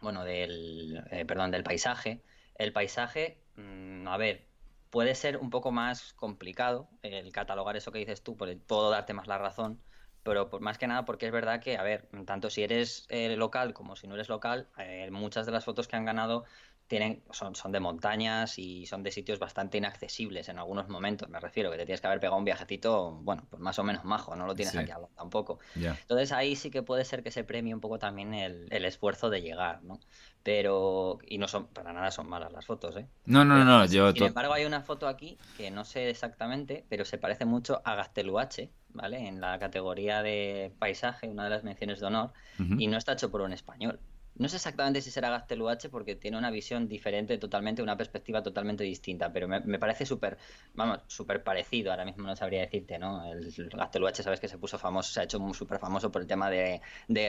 [0.00, 2.22] bueno, del, eh, perdón, del paisaje.
[2.54, 4.46] El paisaje, mm, a ver,
[4.90, 9.14] puede ser un poco más complicado el catalogar eso que dices tú, pues puedo darte
[9.14, 9.80] más la razón,
[10.28, 13.36] pero por, más que nada porque es verdad que, a ver, tanto si eres eh,
[13.36, 16.44] local como si no eres local, eh, muchas de las fotos que han ganado
[16.86, 21.38] tienen, son, son de montañas y son de sitios bastante inaccesibles en algunos momentos, me
[21.38, 24.36] refiero, que te tienes que haber pegado un viajecito, bueno, pues más o menos majo,
[24.36, 25.58] no lo tienes aquí al lado tampoco.
[25.74, 29.28] Entonces ahí sí que puede ser que se premie un poco también el, el esfuerzo
[29.28, 30.00] de llegar, ¿no?
[30.48, 33.06] pero y no son para nada son malas las fotos ¿eh?
[33.26, 37.04] no no no yo sin embargo hay una foto aquí que no sé exactamente pero
[37.04, 42.00] se parece mucho a Gasteluache vale en la categoría de paisaje una de las menciones
[42.00, 42.32] de honor
[42.78, 44.00] y no está hecho por un español
[44.38, 48.84] no sé exactamente si será Gasteluache porque tiene una visión diferente totalmente, una perspectiva totalmente
[48.84, 50.38] distinta, pero me, parece súper,
[50.74, 53.24] vamos, súper parecido, ahora mismo no sabría decirte, ¿no?
[53.30, 56.48] El, Gasteluache, sabes que se puso famoso, se ha hecho súper famoso por el tema
[56.50, 56.80] de,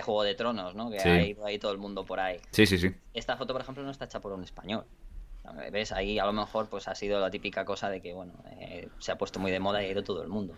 [0.04, 0.92] Juego de Tronos, ¿no?
[0.92, 2.38] Que ha ido ahí todo el mundo por ahí.
[2.52, 2.92] Sí, sí, sí.
[3.14, 4.86] Esta foto, por ejemplo, no está hecha por un español.
[5.72, 5.92] ¿Ves?
[5.92, 9.12] Ahí a lo mejor pues ha sido la típica cosa de que, bueno, eh, se
[9.12, 10.54] ha puesto muy de moda y ha ido todo el mundo.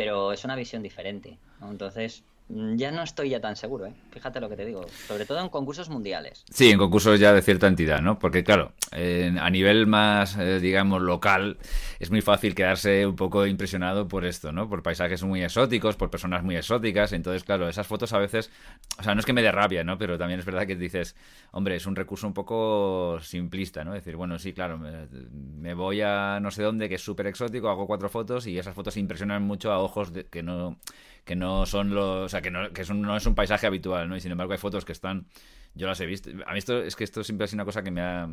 [0.00, 1.70] Pero es una visión diferente, ¿no?
[1.70, 3.94] Entonces, Mm, ya no estoy ya tan seguro, ¿eh?
[4.10, 4.84] Fíjate lo que te digo.
[5.06, 6.44] Sobre todo en concursos mundiales.
[6.50, 8.18] Sí, en concursos ya de cierta entidad, ¿no?
[8.18, 11.58] Porque, claro, a nivel más, eh, digamos, local,
[11.98, 14.68] es muy fácil quedarse un poco impresionado por esto, ¿no?
[14.68, 17.12] Por paisajes muy exóticos, por personas muy exóticas.
[17.12, 18.50] Entonces, claro, esas fotos a veces.
[18.98, 19.98] O sea, no es que me dé rabia, ¿no?
[19.98, 21.14] Pero también es verdad que dices,
[21.52, 23.92] hombre, es un recurso un poco simplista, ¿no?
[23.92, 27.68] Decir, bueno, sí, claro, me, me voy a no sé dónde, que es súper exótico,
[27.68, 30.78] hago cuatro fotos y esas fotos impresionan mucho a ojos de, que no
[31.24, 34.16] que no son los, o sea, que no, que no es un paisaje habitual, ¿no?
[34.16, 35.26] Y sin embargo hay fotos que están,
[35.74, 36.30] yo las he visto.
[36.46, 38.28] A mí esto es que esto siempre ha sido una cosa que me ha,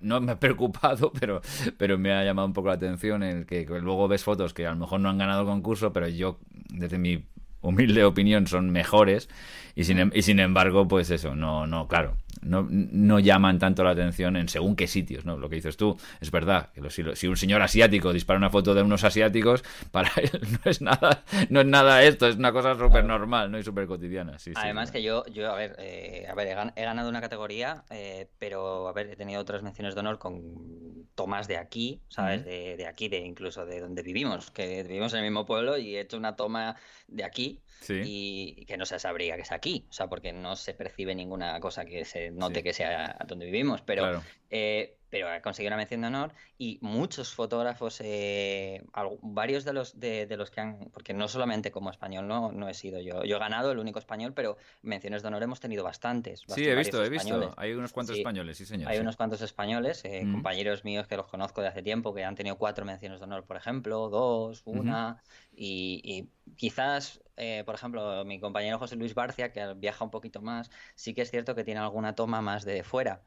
[0.00, 1.40] no me ha preocupado, pero,
[1.76, 4.70] pero me ha llamado un poco la atención el que, luego ves fotos que a
[4.70, 6.38] lo mejor no han ganado concurso, pero yo
[6.70, 7.24] desde mi
[7.62, 9.28] humilde opinión son mejores
[9.74, 13.84] y sin, em, y sin embargo pues eso no no claro no, no llaman tanto
[13.84, 15.36] la atención en según qué sitios, ¿no?
[15.36, 18.82] Lo que dices tú, es verdad, que si, un señor asiático dispara una foto de
[18.82, 23.04] unos asiáticos, para él no es nada, no es nada esto, es una cosa súper
[23.04, 23.58] normal, ¿no?
[23.58, 24.36] Y súper cotidiana.
[24.54, 28.88] Además que yo, yo a ver, eh, a ver, he, ganado una categoría, eh, pero
[28.88, 32.44] a ver, he tenido otras menciones de honor con tomas de aquí, ¿sabes?
[32.44, 35.96] de, de, aquí, de incluso de donde vivimos, que vivimos en el mismo pueblo y
[35.96, 36.76] he hecho una toma
[37.08, 40.74] de aquí y que no se sabría que es aquí, o sea, porque no se
[40.74, 45.70] percibe ninguna cosa que se note que sea donde vivimos, pero eh, pero ha conseguido
[45.70, 48.82] una mención de honor y muchos fotógrafos, eh,
[49.22, 52.74] varios de los de, los que han, porque no solamente como español no, no he
[52.74, 56.44] sido yo, yo he ganado el único español, pero menciones de honor hemos tenido bastantes.
[56.46, 58.88] Sí, he visto, he visto, hay unos cuantos españoles, sí señor.
[58.88, 62.36] Hay unos cuantos españoles, eh, compañeros míos que los conozco de hace tiempo, que han
[62.36, 65.20] tenido cuatro menciones de honor, por ejemplo, dos, una,
[65.52, 70.70] y, quizás eh, por ejemplo, mi compañero José Luis Barcia, que viaja un poquito más,
[70.94, 73.22] sí que es cierto que tiene alguna toma más de fuera.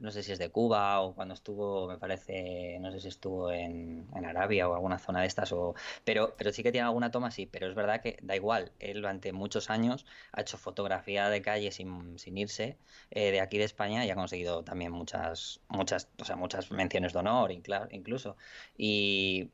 [0.00, 3.50] no sé si es de Cuba o cuando estuvo, me parece, no sé si estuvo
[3.50, 7.30] en, Arabia o alguna zona de estas, o, pero, pero sí que tiene alguna toma,
[7.30, 11.40] sí, pero es verdad que da igual, él durante muchos años ha hecho fotografía de
[11.42, 12.76] calle sin, sin irse
[13.10, 17.12] eh, de aquí de España y ha conseguido también muchas, muchas, o sea, muchas menciones
[17.14, 18.36] de honor incluso.
[18.76, 19.50] Y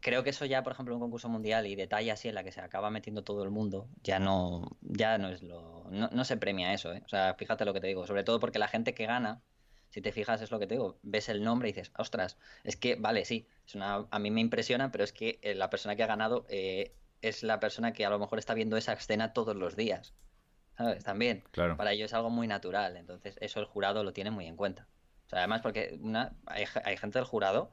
[0.00, 2.52] creo que eso ya, por ejemplo, un concurso mundial y detalle así en la que
[2.52, 6.36] se acaba metiendo todo el mundo, ya no, ya no es lo, no, no se
[6.36, 7.02] premia eso, ¿eh?
[7.04, 9.42] O sea, fíjate lo que te digo, sobre todo porque la gente que gana
[9.90, 12.76] si te fijas es lo que te digo, ves el nombre y dices, ostras, es
[12.76, 15.96] que, vale, sí, es una, a mí me impresiona, pero es que eh, la persona
[15.96, 19.32] que ha ganado eh, es la persona que a lo mejor está viendo esa escena
[19.32, 20.14] todos los días.
[20.78, 21.04] ¿Sabes?
[21.04, 21.44] También.
[21.50, 21.76] Claro.
[21.76, 24.86] Para ello es algo muy natural, entonces eso el jurado lo tiene muy en cuenta.
[25.26, 27.70] O sea, además porque una, hay, hay gente del jurado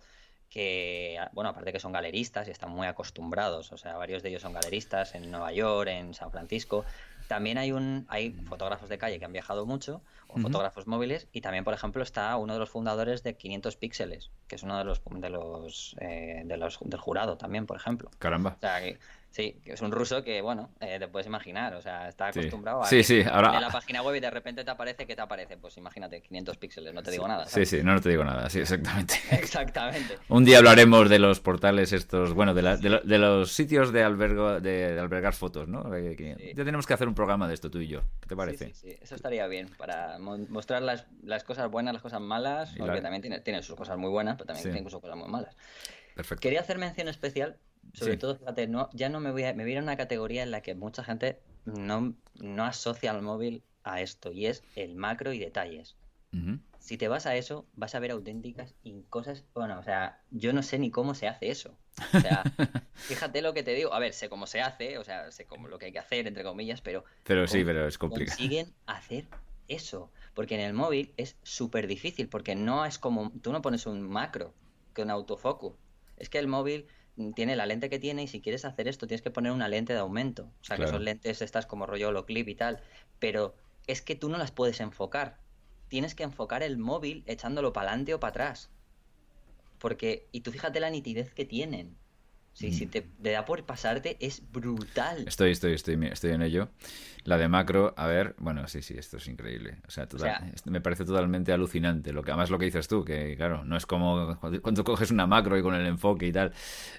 [0.49, 4.41] que, bueno, aparte que son galeristas y están muy acostumbrados, o sea, varios de ellos
[4.41, 6.85] son galeristas en Nueva York, en San Francisco,
[7.27, 11.41] también hay un hay fotógrafos de calle que han viajado mucho o fotógrafos móviles y
[11.41, 14.83] también por ejemplo está uno de los fundadores de 500 píxeles que es uno de
[14.83, 18.09] los de los, eh, de los del jurado también por ejemplo.
[18.19, 18.55] Caramba.
[18.57, 18.97] O sea que
[19.37, 22.81] Sí, que es un ruso que, bueno, eh, te puedes imaginar, o sea, está acostumbrado
[22.81, 23.61] a sí, sí, ahora...
[23.61, 25.57] la página web y de repente te aparece, ¿qué te aparece?
[25.57, 27.45] Pues imagínate, 500 píxeles, no te digo nada.
[27.45, 29.13] Sí, sí, no, te digo nada, sí, exactamente.
[29.31, 30.17] Exactamente.
[30.29, 32.63] un día hablaremos de los portales estos, bueno, de,
[33.03, 35.83] de, los sitios de, albergo, de, albergar fotos, ¿no?
[35.95, 38.73] Ya tenemos que hacer un programa de esto tú y yo, ¿qué te parece?
[38.73, 43.01] Sí, sí, eso estaría bien, para mostrar las, las, cosas buenas, las cosas malas, porque
[43.01, 45.55] también tiene, tiene, sus cosas muy buenas, pero también tiene sus cosas muy malas.
[46.15, 46.41] Perfecto.
[46.41, 47.57] Quería hacer mención especial
[47.93, 50.51] sobre todo, fíjate, no, ya no me voy a, me voy a una categoría en
[50.51, 55.33] la que mucha gente no, no asocia al móvil a esto, y es el macro
[55.33, 55.95] y detalles.
[56.79, 60.53] Si te vas a eso, vas a ver auténticas y cosas, bueno, o sea, yo
[60.53, 61.75] no sé ni cómo se hace eso.
[62.13, 62.43] O sea,
[62.93, 63.91] fíjate lo que te digo.
[63.93, 66.27] A ver, sé cómo se hace, o sea, sé cómo lo que hay que hacer,
[66.27, 67.03] entre comillas, pero...
[67.23, 68.37] Pero sí, pero es complicado.
[68.37, 69.25] Consiguen hacer
[69.67, 73.85] eso, porque en el móvil es súper difícil, porque no es como, tú no pones
[73.85, 74.53] un macro
[74.93, 75.73] con autofocus.
[76.17, 76.87] Es que el móvil
[77.35, 79.93] tiene la lente que tiene y si quieres hacer esto tienes que poner una lente
[79.93, 80.51] de aumento.
[80.61, 82.79] O sea, que son lentes estas como rollo holoclip y tal.
[83.19, 83.55] Pero
[83.87, 85.39] es que tú no las puedes enfocar.
[85.87, 88.69] Tienes que enfocar el móvil echándolo para adelante o para atrás.
[89.79, 91.95] Porque, y tú fíjate la nitidez que tienen.
[92.57, 95.27] Sí, si te, da por pasarte, es brutal.
[95.27, 96.69] Estoy, estoy, estoy, estoy en ello.
[97.23, 99.77] La de macro, a ver, bueno, sí, sí, esto es increíble.
[99.87, 100.07] O sea,
[100.65, 102.11] me parece totalmente alucinante.
[102.13, 105.27] Lo que, además lo que dices tú, que claro, no es como cuando coges una
[105.27, 106.51] macro y con el enfoque y tal.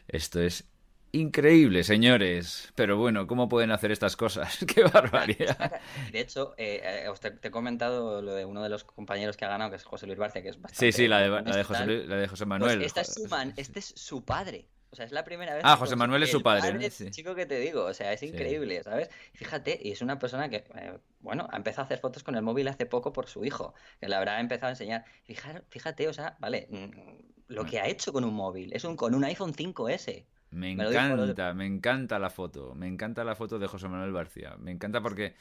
[0.06, 0.64] Esto es
[1.12, 2.70] Increíble, señores.
[2.74, 4.58] Pero bueno, ¿cómo pueden hacer estas cosas?
[4.74, 5.80] ¡Qué barbaridad!
[6.12, 9.48] De hecho, eh, eh te, he comentado lo de uno de los compañeros que ha
[9.48, 10.92] ganado, que es José Luis Barcia, que es bastante...
[10.92, 12.78] Sí, sí, la de, la de, José, la de José, Manuel.
[12.78, 14.68] Pues es su este es su padre.
[14.90, 15.62] O sea, es la primera vez.
[15.64, 16.72] Ah, José Manuel es su padre.
[16.72, 16.80] ¿no?
[16.90, 17.10] Sí.
[17.10, 19.10] chico que te digo, o sea, es increíble, ¿sabes?
[19.34, 22.42] Fíjate, y es una persona que, eh, bueno, ha empezado a hacer fotos con el
[22.42, 25.04] móvil hace poco por su hijo, que le habrá empezado a enseñar.
[25.24, 28.96] Fíjate, fíjate o sea, vale, mm, lo que ha hecho con un móvil, es un
[28.96, 30.24] con un iPhone 5S.
[30.50, 34.70] Me encanta, me encanta la foto, me encanta la foto de José Manuel García, me
[34.70, 35.34] encanta porque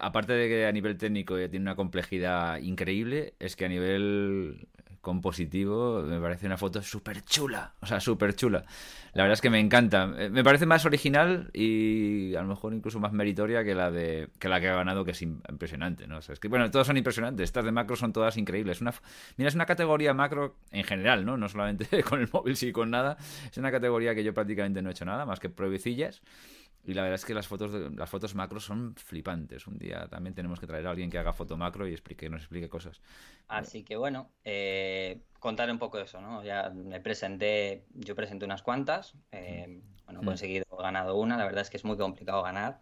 [0.00, 4.66] aparte de que a nivel técnico tiene una complejidad increíble, es que a nivel
[5.06, 8.64] compositivo, me parece una foto súper chula, o sea, súper chula.
[9.12, 10.12] La verdad es que me encanta.
[10.18, 14.30] Eh, me parece más original y a lo mejor incluso más meritoria que la de
[14.40, 16.18] que la que ha ganado, que es impresionante, ¿no?
[16.18, 17.44] es que, bueno, todas son impresionantes.
[17.44, 18.82] Estas de macro son todas increíbles.
[19.36, 21.36] Mira, es una categoría macro en general, ¿no?
[21.36, 23.16] No solamente con el móvil, sí, con nada.
[23.48, 26.20] Es una categoría que yo prácticamente no he hecho nada, más que provecillas.
[26.86, 29.66] Y la verdad es que las fotos, de, las fotos macro son flipantes.
[29.66, 32.42] Un día también tenemos que traer a alguien que haga foto macro y explique, nos
[32.42, 33.02] explique cosas.
[33.48, 36.44] Así que bueno, eh, contar un poco eso, ¿no?
[36.44, 40.26] Ya me presenté, yo presenté unas cuantas, eh, bueno, he mm.
[40.26, 42.80] conseguido, he ganado una, la verdad es que es muy complicado ganar.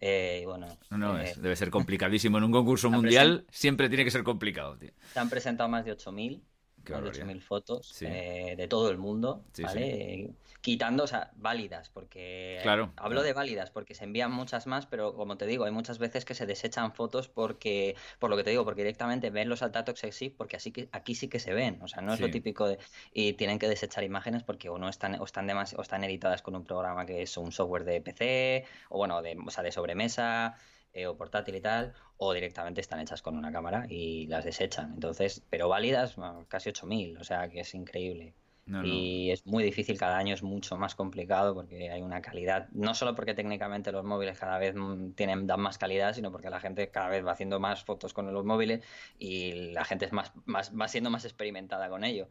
[0.00, 2.38] Eh, bueno, no, debe ser complicadísimo.
[2.38, 4.76] En un concurso mundial siempre tiene que ser complicado.
[4.76, 4.90] Tío.
[5.12, 6.42] Se han presentado más de 8.000
[6.84, 10.30] 8.000 fotos eh, de todo el mundo, ¿vale?
[10.60, 15.14] Quitando, o sea, válidas, porque claro, hablo de válidas porque se envían muchas más, pero
[15.14, 18.50] como te digo, hay muchas veces que se desechan fotos porque, por lo que te
[18.50, 21.80] digo, porque directamente ven los altatox exit, porque así que aquí sí que se ven,
[21.82, 22.78] o sea, no es lo típico de
[23.12, 26.56] y tienen que desechar imágenes porque o no están o están o están editadas con
[26.56, 30.56] un programa que es un software de PC o bueno, de, o sea, de sobremesa
[30.94, 34.92] eh, o portátil y tal, o directamente están hechas con una cámara y las desechan.
[34.94, 36.16] Entonces, pero válidas,
[36.48, 38.34] casi 8000, o sea que es increíble.
[38.82, 42.94] y es muy difícil, cada año es mucho más complicado porque hay una calidad, no
[42.94, 46.60] solo porque técnicamente los móviles cada vez mm, tienen, dan más calidad, sino porque la
[46.60, 48.82] gente cada vez va haciendo más fotos con los móviles
[49.18, 52.28] y la gente es más, más va siendo más experimentada con ello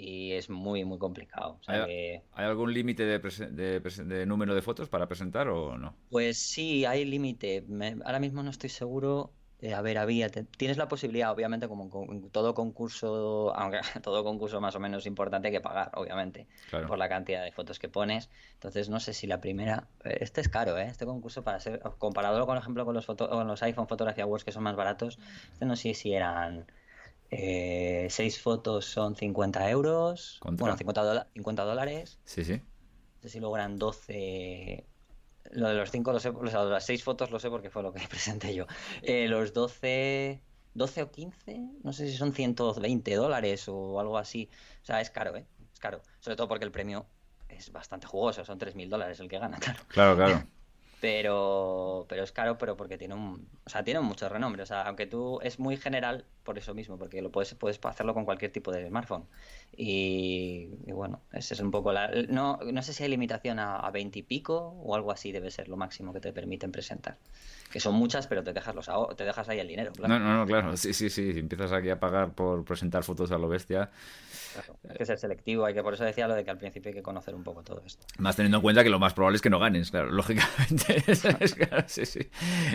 [0.00, 1.58] y es muy, muy complicado.
[1.66, 5.94] ¿Hay, algún límite de, número de fotos para presentar o no?
[6.10, 7.64] Pues sí, hay límite.
[8.04, 9.32] Ahora mismo no estoy seguro.
[9.62, 10.30] Eh, a ver, había.
[10.30, 15.48] tienes la posibilidad, obviamente, como en todo concurso, aunque todo concurso más o menos importante,
[15.48, 16.46] hay que pagar, obviamente,
[16.86, 18.30] por la cantidad de fotos que pones.
[18.54, 19.88] Entonces, no sé si la primera.
[20.04, 20.86] Eh, este es caro, ¿eh?
[20.86, 21.80] Este concurso, para ser.
[21.98, 25.18] Comparado, por ejemplo, con los, con los iPhone Fotografía Awards, que son más baratos,
[25.52, 26.64] este no sé si eran
[27.30, 30.40] eh, seis fotos son 50 euros.
[30.42, 32.18] Bueno, 50, 50 dólares.
[32.24, 32.54] Sí, sí.
[32.54, 34.86] No sé si luego eran 12.
[35.52, 37.82] Lo de los 5 lo sé, o sea, las 6 fotos lo sé porque fue
[37.82, 38.66] lo que presenté yo.
[39.02, 40.42] Eh, los 12.
[40.72, 44.48] 12 o 15, no sé si son 120 dólares o algo así.
[44.82, 45.44] O sea, es caro, ¿eh?
[45.72, 46.00] Es caro.
[46.20, 47.06] Sobre todo porque el premio
[47.48, 49.80] es bastante jugoso, son 3.000 dólares el que gana, claro.
[49.88, 50.44] Claro, claro.
[51.00, 54.82] pero pero es caro pero porque tiene un o sea tiene mucho renombre o sea
[54.82, 58.50] aunque tú es muy general por eso mismo, porque lo puedes, puedes hacerlo con cualquier
[58.50, 59.24] tipo de smartphone.
[59.76, 62.10] Y, bueno, ese es un poco la...
[62.28, 65.68] No, no sé si hay limitación a, 20 y pico o algo así debe ser
[65.68, 67.16] lo máximo que te permiten presentar.
[67.72, 69.92] Que son muchas, pero te dejas, los, te dejas ahí el dinero.
[70.00, 70.76] No, no, no, claro.
[70.76, 71.32] Sí, sí, sí.
[71.32, 73.90] Si empiezas aquí a pagar por presentar fotos a lo bestia,
[74.88, 76.94] hay que ser selectivo, hay que por eso decía lo de que al principio hay
[76.94, 78.04] que conocer un poco todo esto.
[78.18, 81.02] Más teniendo en cuenta que lo más probable es que no ganes, claro, lógicamente.
[81.86, 82.28] sí, sí.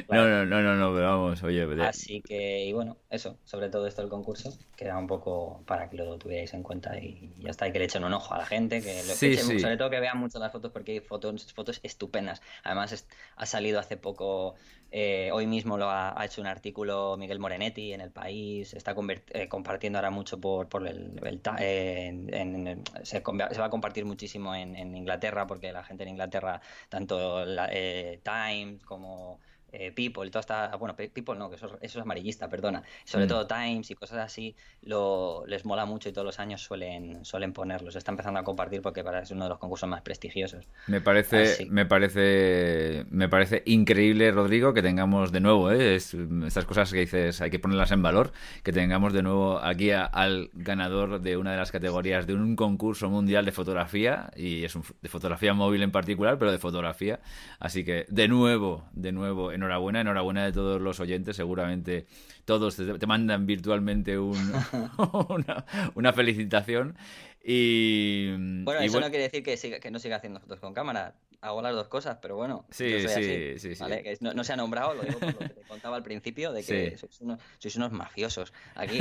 [0.10, 1.66] No, no, no, no, no, pero vamos, oye.
[1.84, 5.90] Así que, y bueno, eso, sobre todo esto del concurso, que era un poco para
[5.90, 8.40] que lo tuvierais en cuenta y ya está, y que le echen un ojo a
[8.40, 11.54] la gente, que lo sí, sobre todo que vean mucho las fotos porque hay fotos,
[11.54, 12.42] fotos estupendas.
[12.64, 14.56] Además, ha salido hace poco
[14.92, 18.94] eh, hoy mismo lo ha, hecho un artículo Miguel Morenetti en El País, está
[19.30, 21.18] eh, compartiendo ahora mucho por, por el,
[21.60, 27.70] eh, se, va a compartir muchísimo en, Inglaterra porque la gente en Inglaterra, tanto la,
[27.70, 29.40] Times como
[29.78, 33.28] eh, People, toda esta, bueno, People no, que eso, es amarillista, perdona, sobre mm.
[33.28, 37.54] todo Times y cosas así, lo, les mola mucho y todos los años suelen, suelen
[37.54, 40.68] ponerlos, está empezando a compartir porque para es uno de los concursos más prestigiosos.
[40.88, 45.96] Me parece, me parece, me parece increíble, Rodrigo, que tengamos de nuevo, ¿eh?
[45.96, 48.32] estas cosas que dices, hay que ponerlas en valor,
[48.64, 53.10] que tengamos de nuevo aquí al ganador de una de las categorías de un concurso
[53.10, 57.20] mundial de fotografía, y es de fotografía móvil en particular, pero de fotografía,
[57.60, 61.36] así que de nuevo, de nuevo, en enhorabuena, enhorabuena de todos los oyentes.
[61.36, 62.06] Seguramente
[62.46, 64.18] todos te, mandan virtualmente
[65.96, 66.96] una, felicitación.
[67.44, 68.32] Y,
[68.64, 71.74] bueno, eso no quiere decir que, que no siga haciendo fotos con cámara hago las
[71.74, 72.66] dos cosas, pero bueno.
[72.70, 73.84] Sí, sí, sí,
[74.22, 76.98] no, se ha nombrado, lo digo por lo que te contaba al principio, de que
[76.98, 79.00] sois, unos, mafiosos aquí,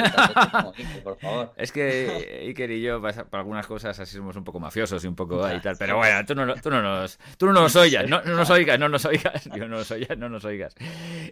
[1.02, 1.52] por favor.
[1.56, 5.16] Es que Iker y yo, para, algunas cosas, así somos un poco mafiosos y un
[5.16, 8.22] poco ahí tal, pero bueno, tú no, tú no nos, tú no nos oigas, no,
[8.22, 10.74] nos oigas, no nos oigas, no nos oigas, no nos oigas.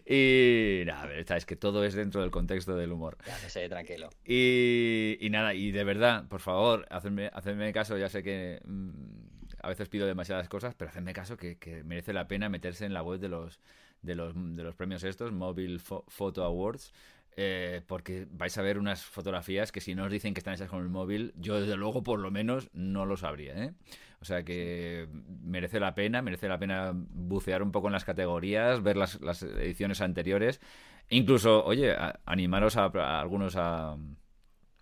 [0.07, 3.17] Y nada, es que todo es dentro del contexto del humor.
[3.27, 4.11] Ya, sé, tranquilo.
[4.25, 8.61] Y, y nada, y de verdad, por favor, hacedme, hacedme caso, ya sé que...
[8.65, 9.32] Mm,
[9.63, 13.03] a veces pido demasiadas cosas, pero hacedme caso que, merece la pena meterse en la
[13.03, 13.61] web de los,
[14.03, 16.93] de los, de los premios estos, Mobile Photo Awards,
[17.37, 20.69] eh, porque vais a ver unas fotografías que si no os dicen que están hechas
[20.69, 23.55] con el móvil, yo desde luego por lo menos no lo sabría.
[23.65, 23.73] ¿eh?
[24.21, 25.09] O sea que
[25.43, 29.43] merece la pena, merece la pena bucear un poco en las categorías, ver las, las
[29.43, 30.61] ediciones anteriores,
[31.09, 31.97] incluso, oye,
[32.27, 33.97] animaros a algunos a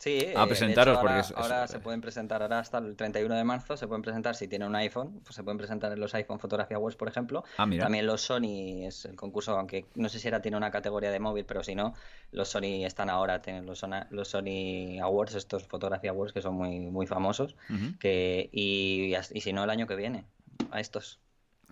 [0.01, 3.77] Sí, a presentaros ahora, porque ahora se pueden presentar ahora hasta el 31 de marzo
[3.77, 6.79] se pueden presentar si tienen un iPhone pues se pueden presentar en los iPhone Fotografía
[6.79, 7.45] Awards por ejemplo.
[7.59, 11.11] Ah, también los Sony es el concurso aunque no sé si era tiene una categoría
[11.11, 11.93] de móvil pero si no
[12.33, 16.81] los Sony están ahora tienen los, los Sony Awards estos Fotografía Awards que son muy
[16.81, 17.55] muy famosos
[17.99, 20.25] que y, y, si no el año que viene
[20.71, 21.21] a estos.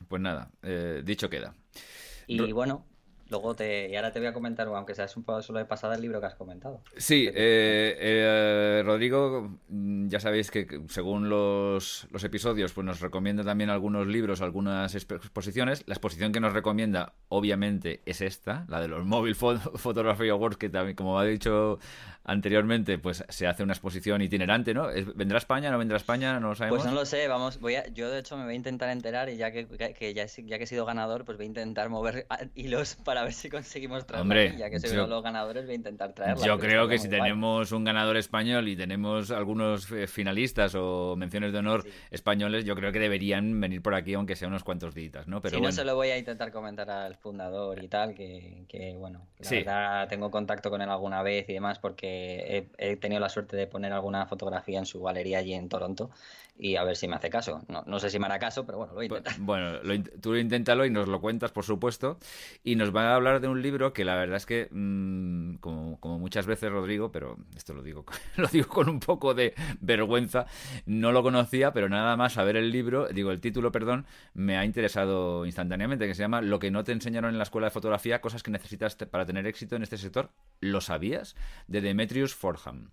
[0.07, 1.55] Pues nada eh, dicho queda.
[2.27, 2.85] Y bueno
[3.31, 5.95] Luego te, y ahora te voy a comentar, aunque seas un poco solo de pasada,
[5.97, 6.81] el libro que has comentado.
[6.97, 13.45] Sí, eh, eh, Rodrigo, mm, ya sabéis que según los, los, episodios, pues nos recomienda
[13.45, 15.85] también algunos libros, algunas exposiciones.
[15.87, 19.35] La exposición que nos recomienda, obviamente, es esta, la de los Mobile
[19.75, 21.79] Photography Awards, que también, como ha dicho
[22.29, 24.89] anteriormente, pues se hace una exposición itinerante, ¿no?
[25.15, 25.71] ¿Vendrá a España?
[25.71, 26.39] ¿No vendrá a España?
[26.39, 26.83] No lo sabemos.
[26.83, 29.31] Pues no lo sé, vamos, voy a, yo de hecho me voy a intentar enterar
[29.31, 32.27] y ya que, que ya, ya, que he sido ganador, pues voy a intentar mover
[32.55, 34.57] hilos para ver si conseguimos traerla.
[34.57, 36.45] ya que soy uno de los ganadores, voy a intentar traerla.
[36.45, 41.53] Yo creo que si tenemos un ganador español y tenemos algunos eh, finalistas o menciones
[41.53, 45.27] de honor españoles, yo creo que deberían venir por aquí, aunque sea unos cuantos días,
[45.29, 45.41] ¿no?
[45.41, 49.27] Pero no se lo voy a intentar comentar al fundador y tal, que, que bueno,
[49.39, 52.18] la verdad tengo contacto con él alguna vez y demás, porque
[52.79, 56.11] he, tenido la suerte de poner alguna fotografía en su galería allí en Toronto
[56.59, 57.63] y a ver si me hace caso.
[57.69, 59.35] No, no sé si me hará caso, pero bueno, lo voy a intentar.
[59.39, 59.79] Bueno,
[60.21, 62.19] tú inténtalo y nos lo cuentas, por supuesto.
[62.65, 66.19] Y nos va a hablar de un libro que la verdad es que, mm, como,
[66.19, 68.05] muchas veces, Rodrigo, pero esto lo digo,
[68.37, 70.47] lo digo con un poco de vergüenza,
[70.85, 74.65] no lo conocía, pero nada más saber el libro, digo, el título, perdón, me ha
[74.65, 78.21] interesado instantáneamente, que se llama Lo que no te enseñaron en la escuela de fotografía,
[78.21, 80.31] cosas que necesitas para tener éxito en este sector.
[80.61, 81.37] ¿Lo sabías?
[81.69, 82.91] De Demetrius Forham.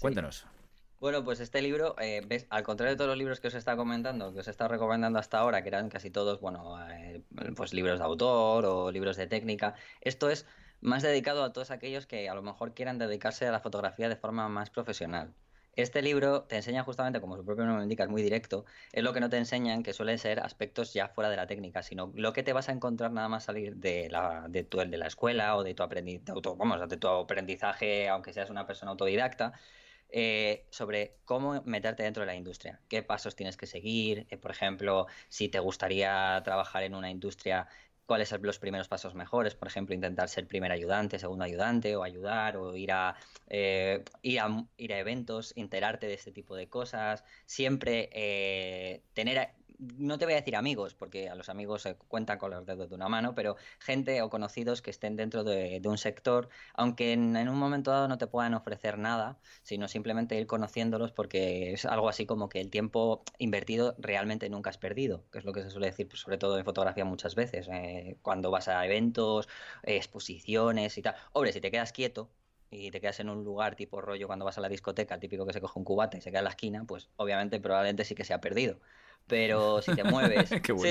[0.00, 0.46] Cuéntanos.
[0.98, 3.58] Bueno, pues este libro, eh, ves, al contrario de todos los libros que os he
[3.58, 7.22] estado comentando, que os he estado recomendando hasta ahora, que eran casi todos, bueno, eh,
[7.54, 10.46] pues libros de autor o libros de técnica, esto es
[10.80, 14.16] más dedicado a todos aquellos que a lo mejor quieran dedicarse a la fotografía de
[14.16, 15.34] forma más profesional.
[15.74, 19.12] Este libro te enseña justamente, como su propio nombre indica, es muy directo, es lo
[19.12, 22.32] que no te enseñan, que suelen ser aspectos ya fuera de la técnica, sino lo
[22.32, 25.56] que te vas a encontrar nada más salir de la, de tu, de la escuela
[25.56, 29.52] o de tu, vamos, de tu aprendizaje, aunque seas una persona autodidacta,
[30.10, 34.50] eh, sobre cómo meterte dentro de la industria, qué pasos tienes que seguir, eh, por
[34.50, 37.68] ejemplo, si te gustaría trabajar en una industria
[38.06, 42.04] cuáles son los primeros pasos mejores, por ejemplo, intentar ser primer ayudante, segundo ayudante, o
[42.04, 43.16] ayudar, o ir a,
[43.48, 50.18] eh, ir a, ir a eventos, enterarte de este tipo de cosas, siempre tener no
[50.18, 52.94] te voy a decir amigos, porque a los amigos se cuentan con los dedos de
[52.94, 57.58] una mano, pero gente o conocidos que estén dentro de, un sector, aunque en, un
[57.58, 62.26] momento dado no te puedan ofrecer nada, sino simplemente ir conociéndolos porque es algo así
[62.26, 65.88] como que el tiempo invertido realmente nunca es perdido, que es lo que se suele
[65.88, 69.48] decir, pues, sobre todo en fotografía muchas veces, eh, cuando vas a eventos,
[69.82, 71.14] exposiciones y tal.
[71.32, 72.30] Hombre, si te quedas quieto,
[72.70, 75.52] y te quedas en un lugar tipo rollo cuando vas a la discoteca, típico que
[75.52, 78.24] se coge un cubate y se queda en la esquina, pues obviamente probablemente sí que
[78.24, 78.80] se ha perdido
[79.26, 80.88] pero si te mueves, sí,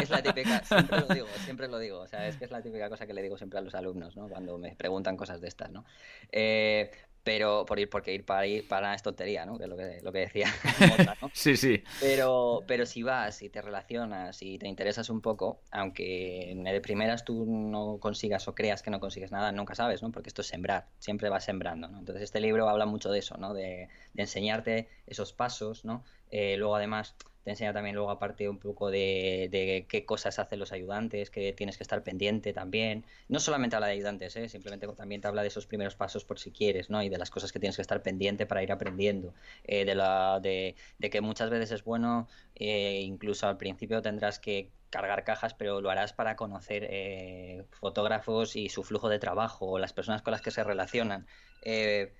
[0.00, 2.62] es la típica, siempre lo digo, siempre lo digo, o sea, es que es la
[2.62, 4.28] típica cosa que le digo siempre a los alumnos, ¿no?
[4.28, 5.84] Cuando me preguntan cosas de estas, ¿no?
[6.32, 6.90] Eh,
[7.24, 9.56] pero por ir, porque ir para ir para es tontería, ¿no?
[9.56, 10.46] Que es lo que, lo que decía
[11.22, 11.30] ¿no?
[11.32, 11.82] Sí, sí.
[12.00, 17.24] Pero, pero si vas y te relacionas y te interesas un poco, aunque de primeras
[17.24, 20.12] tú no consigas o creas que no consigues nada, nunca sabes, ¿no?
[20.12, 21.98] Porque esto es sembrar, siempre vas sembrando, ¿no?
[21.98, 23.54] Entonces este libro habla mucho de eso, ¿no?
[23.54, 26.04] De, de enseñarte esos pasos, ¿no?
[26.30, 30.72] Eh, luego además te enseña también luego aparte un poco de, qué cosas hacen los
[30.72, 33.04] ayudantes, que tienes que estar pendiente también.
[33.28, 34.48] No solamente habla de ayudantes, ¿eh?
[34.48, 37.02] simplemente también te habla de esos primeros pasos por si quieres, ¿no?
[37.02, 39.34] Y de las cosas que tienes que estar pendiente para ir aprendiendo.
[39.64, 44.70] Eh, de, la, de, que muchas veces es bueno, eh, incluso al principio tendrás que
[44.94, 49.78] cargar cajas, pero lo harás para conocer eh, fotógrafos y su flujo de trabajo o
[49.80, 51.26] las personas con las que se relacionan.
[51.62, 52.12] Eh,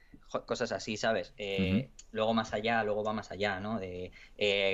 [0.45, 1.35] cosas así, ¿sabes?
[1.39, 3.79] Eh, luego más allá, luego va más allá, ¿no?
[3.79, 4.11] De,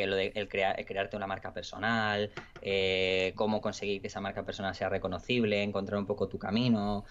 [0.07, 2.30] lo de el, crearte una marca personal,
[3.34, 7.05] cómo conseguir que esa marca personal sea reconocible, encontrar un poco tu camino.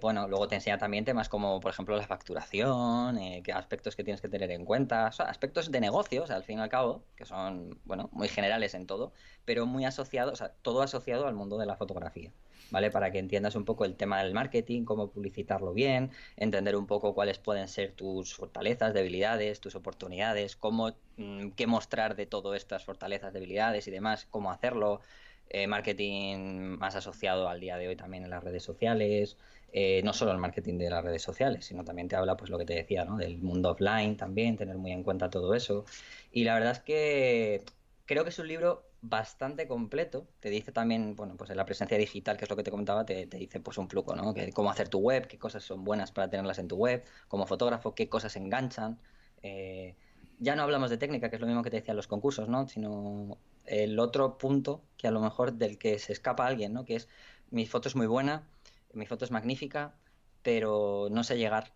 [0.00, 4.20] bueno, luego te enseña también temas como, por ejemplo, la facturación, qué aspectos que tienes
[4.20, 8.08] que tener en cuenta, aspectos de negocios, al fin y al cabo, que son, bueno,
[8.12, 9.12] muy generales en todo,
[9.44, 12.32] pero muy asociados, todo asociado al mundo de la fotografía.
[12.70, 12.90] ¿Vale?
[12.90, 17.14] Para que entiendas un poco el tema del marketing, cómo publicitarlo bien, entender un poco
[17.14, 22.84] cuáles pueden ser tus fortalezas, debilidades, tus oportunidades, cómo, mm, qué mostrar de todas estas
[22.84, 25.00] fortalezas, debilidades y demás, cómo hacerlo.
[25.48, 29.36] Eh, marketing más asociado al día de hoy también en las redes sociales,
[29.72, 32.58] eh, no solo el marketing de las redes sociales, sino también te habla, pues lo
[32.58, 33.16] que te decía, ¿no?
[33.16, 35.84] Del mundo offline también, tener muy en cuenta todo eso.
[36.32, 37.62] Y la verdad es que
[38.06, 40.26] creo que es un libro bastante completo.
[40.40, 43.04] Te dice también, bueno, pues en la presencia digital, que es lo que te comentaba,
[43.04, 44.34] te, dice pues un truco, ¿no?
[44.54, 47.94] Cómo hacer tu web, qué cosas son buenas para tenerlas en tu web, como fotógrafo,
[47.94, 48.98] qué cosas enganchan.
[49.42, 49.96] Eh,
[50.38, 52.68] ya no hablamos de técnica, que es lo mismo que te decían los concursos, ¿no?
[52.68, 56.84] Sino el otro punto que a lo mejor del que se escapa alguien, ¿no?
[56.84, 57.08] Que es
[57.50, 58.48] mi foto es muy buena,
[58.92, 59.94] mi foto es magnífica,
[60.42, 61.72] pero no sé llegar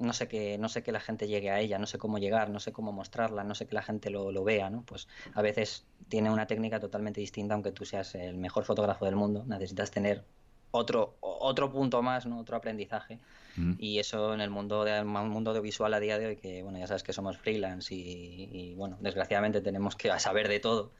[0.00, 2.50] no sé que no sé que la gente llegue a ella, no sé cómo llegar,
[2.50, 4.82] no sé cómo mostrarla, no sé que la gente lo, lo, vea, ¿no?
[4.82, 9.16] Pues a veces tiene una técnica totalmente distinta, aunque tú seas el mejor fotógrafo del
[9.16, 10.24] mundo, necesitas tener
[10.72, 12.38] otro otro punto más, ¿no?
[12.38, 13.18] Otro aprendizaje.
[13.56, 13.74] Mm.
[13.78, 16.86] Y eso en el mundo de, mundo audiovisual a día de hoy, que bueno, ya
[16.86, 20.92] sabes que somos freelance y, y bueno, desgraciadamente tenemos que saber de todo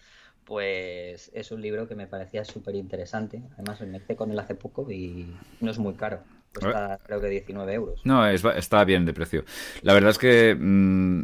[0.44, 3.40] pues es un libro que me parecía súper interesante.
[3.54, 6.24] Además, me hice con él hace poco y no es muy caro.
[6.52, 8.00] Cuesta creo que 19 euros.
[8.04, 9.44] No, está bien de precio.
[9.82, 11.22] La verdad es que mm,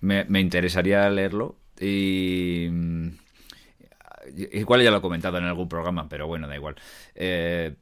[0.00, 2.68] me, interesaría leerlo y...
[2.70, 3.08] Mm,
[4.52, 6.76] igual ya lo he comentado en algún programa, pero bueno, da igual.
[7.14, 7.74] Eh,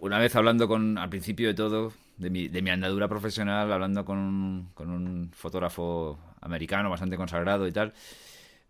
[0.00, 4.04] una vez hablando con, al principio de todo, de mi, de mi andadura profesional, hablando
[4.04, 7.92] con, con un fotógrafo americano bastante consagrado y tal,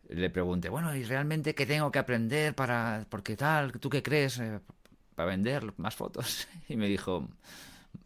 [0.09, 4.41] le pregunté, bueno, ¿y realmente qué tengo que aprender para, porque tal, tú qué crees?
[5.21, 6.49] Para vender más fotos.
[6.71, 7.29] Y me dijo,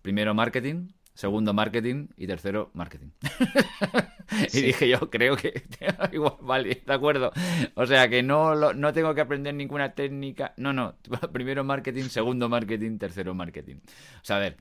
[0.03, 3.11] primero marketing, segundo marketing y tercero marketing.
[4.53, 5.63] y dije yo, creo que
[6.13, 7.31] igual, vale, de acuerdo.
[7.77, 10.55] O sea que no, no tengo que aprender ninguna técnica.
[10.57, 10.97] No, no,
[11.33, 13.77] primero marketing, segundo marketing, tercero marketing.
[13.77, 14.57] O sea, a ver,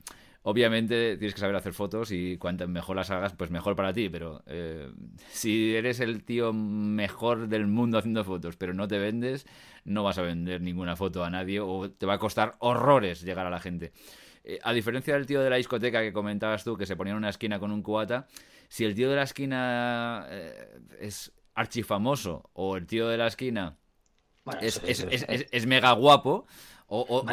[0.46, 4.10] Obviamente tienes que saber hacer fotos y cuanto mejor las hagas, pues mejor para ti,
[4.10, 4.92] pero eh,
[5.30, 9.46] si eres el tío mejor del mundo haciendo fotos, pero no te vendes,
[9.84, 13.46] no vas a vender ninguna foto a nadie o te va a costar horrores llegar
[13.46, 13.92] a la gente.
[14.44, 17.16] Eh, a diferencia del tío de la discoteca que comentabas tú, que se ponía en
[17.16, 18.26] una esquina con un cubata,
[18.68, 23.78] si el tío de la esquina eh, es archifamoso o el tío de la esquina
[24.60, 26.46] es, es mega guapo,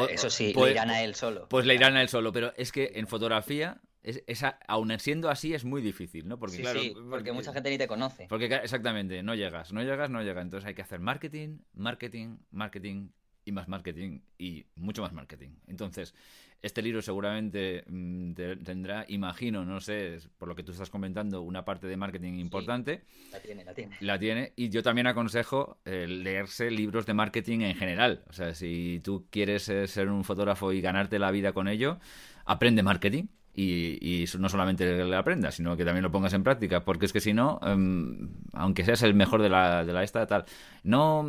[0.10, 1.48] eso sí, pues, le irán a él solo.
[1.50, 5.30] Pues le irán a él solo, pero es que en fotografía, es, esa, aun siendo
[5.30, 6.40] así, es muy difícil, ¿no?
[6.40, 6.80] Porque, claro,
[7.10, 8.28] porque, mucha gente ni te conoce.
[8.28, 10.44] Porque exactamente, no llegas, no llegas, no llegas.
[10.44, 13.10] Entonces hay que hacer marketing, marketing, marketing
[13.44, 15.52] y más marketing y mucho más marketing.
[15.68, 16.14] Entonces,
[16.62, 18.34] este libro seguramente mm,
[18.64, 23.02] tendrá, imagino, no sé, por lo que tú estás comentando, una parte de marketing importante.
[23.32, 23.98] la tiene, la tiene.
[24.00, 24.54] La tiene.
[24.56, 28.24] Y yo también aconsejo eh, leerse libros de marketing en general.
[28.30, 31.98] O sea, si tú quieres eh, ser un fotógrafo y ganarte la vida con ello,
[32.46, 33.26] aprende marketing.
[33.54, 37.20] Y, no solamente le aprendas, sino que también lo pongas en práctica, porque es que
[37.20, 40.46] si no, em, aunque seas el mejor de la, de la esta, tal,
[40.84, 41.24] no...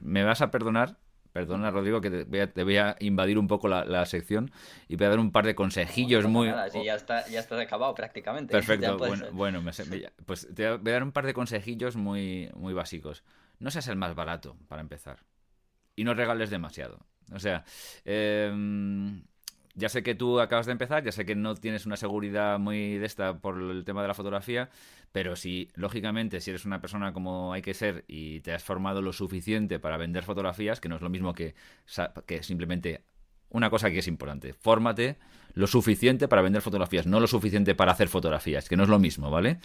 [0.00, 0.96] me vas a perdonar
[1.32, 4.50] Perdona, Rodrigo, que te voy a, invadir un poco la, sección
[4.88, 6.48] y voy a dar un par de consejillos muy...
[6.48, 8.52] Nada, ya está, ya está acabado prácticamente.
[8.52, 8.98] Perfecto,
[9.32, 9.62] bueno,
[10.26, 13.24] pues te voy a dar un par de consejillos muy, muy básicos.
[13.58, 15.20] No seas el más barato, para empezar.
[15.96, 17.06] Y no regales demasiado.
[17.32, 17.64] O sea,
[18.04, 18.52] eh,
[19.74, 22.98] ya sé que tú acabas de empezar, ya sé que no tienes una seguridad muy
[22.98, 24.68] de esta por el tema de la fotografía,
[25.12, 29.00] pero si, lógicamente, si eres una persona como hay que ser y te has formado
[29.00, 31.54] lo suficiente para vender fotografías, que no es lo mismo que,
[32.26, 33.02] que simplemente
[33.50, 35.16] una cosa que es importante, fórmate
[35.54, 38.98] lo suficiente para vender fotografías, no lo suficiente para hacer fotografías, que no es lo
[38.98, 39.58] mismo, ¿vale?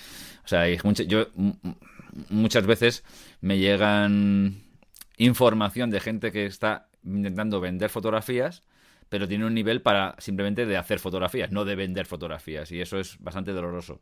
[0.43, 1.27] O sea, yo
[2.29, 3.03] muchas veces
[3.39, 4.63] me llegan
[5.17, 8.63] información de gente que está intentando vender fotografías
[9.09, 12.99] pero tiene un nivel para simplemente de hacer fotografías, no de vender fotografías, y eso
[12.99, 14.01] es bastante doloroso.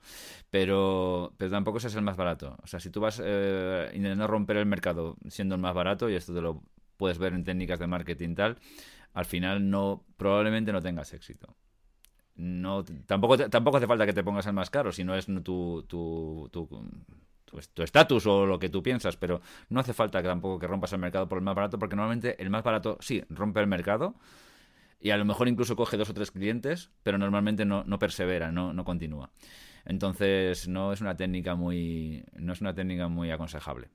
[0.50, 2.58] Pero, pero tampoco ese es el más barato.
[2.64, 6.16] O sea, si tú vas eh, intentando romper el mercado siendo el más barato, y
[6.16, 6.64] esto te lo
[6.98, 8.58] puedes ver en técnicas de marketing tal,
[9.14, 11.56] al final no probablemente no tengas éxito.
[12.36, 15.84] No, tampoco, tampoco hace falta que te pongas el más caro, si no es tu,
[15.88, 16.68] tu, tu
[17.74, 20.94] tu estatus o lo que tú piensas, pero no hace falta que tampoco que rompas
[20.94, 24.16] el mercado por el más barato, porque normalmente el más barato sí rompe el mercado,
[25.06, 28.52] y a lo mejor incluso coge dos o tres clientes, pero normalmente no, no persevera,
[28.52, 29.30] no, no continúa.
[29.86, 33.90] Entonces no es una técnica muy, no es una técnica muy aconsejable.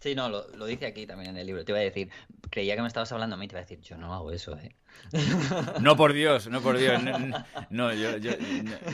[0.00, 1.62] Sí, no, lo, lo, dice aquí también en el libro.
[1.62, 2.08] Te iba a decir,
[2.48, 4.56] creía que me estabas hablando a mí, te iba a decir, yo no hago eso,
[4.56, 4.74] ¿eh?
[5.80, 7.00] No, por Dios, no, por Dios.
[7.70, 8.32] No, yo, yo,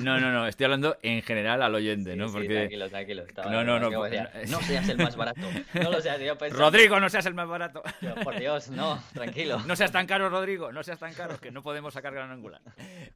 [0.03, 2.31] no, no, no, estoy hablando en general al oyente, ¿no?
[2.31, 2.55] Porque...
[2.55, 3.25] tranquilo, tranquilo.
[3.45, 3.91] no, no, no.
[3.91, 5.41] no seas el más barato.
[5.75, 7.83] No lo seas, yo Rodrigo, no seas el más barato.
[8.25, 9.61] por Dios, no, tranquilo.
[9.61, 12.61] No seas tan caro, Rodrigo, no seas tan caro, que no podemos sacar gran angular.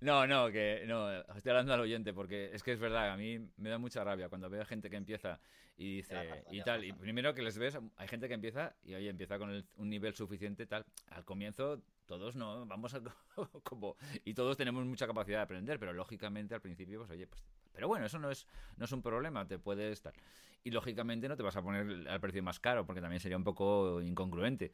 [0.00, 3.38] No, no, que no, estoy hablando al oyente, porque es que es verdad, a mí
[3.56, 5.40] me da mucha rabia cuando veo gente que empieza
[5.80, 6.14] y dice,
[6.50, 9.64] y tal, y primero que les ves, hay gente que empieza y oye, empieza con
[9.76, 10.84] un nivel suficiente tal.
[11.10, 13.00] Al comienzo todos no, vamos a
[13.62, 17.42] como, y todos tenemos mucha capacidad de aprender, pero lógicamente al principio, pues oye, pues,
[17.72, 20.12] pero bueno, eso no es, no es un problema, te puede estar.
[20.64, 23.44] Y lógicamente no te vas a poner al precio más caro, porque también sería un
[23.44, 24.72] poco incongruente.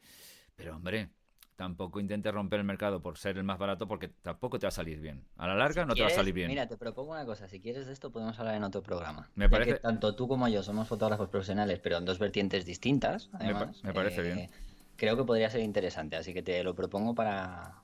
[0.55, 1.11] Pero hombre,
[1.57, 4.71] tampoco intentes romper el mercado por ser el más barato porque tampoco te va a
[4.71, 5.25] salir bien.
[5.37, 6.47] A la larga no te va a salir bien.
[6.47, 9.29] Mira, te propongo una cosa, si quieres de esto podemos hablar en otro programa.
[9.35, 13.29] Me parece que tanto tú como yo somos fotógrafos profesionales, pero en dos vertientes distintas,
[13.33, 13.83] además.
[13.83, 14.37] Me, parece bien.
[14.37, 14.49] Eh,
[14.95, 17.81] creo que podría ser interesante, así que te lo propongo para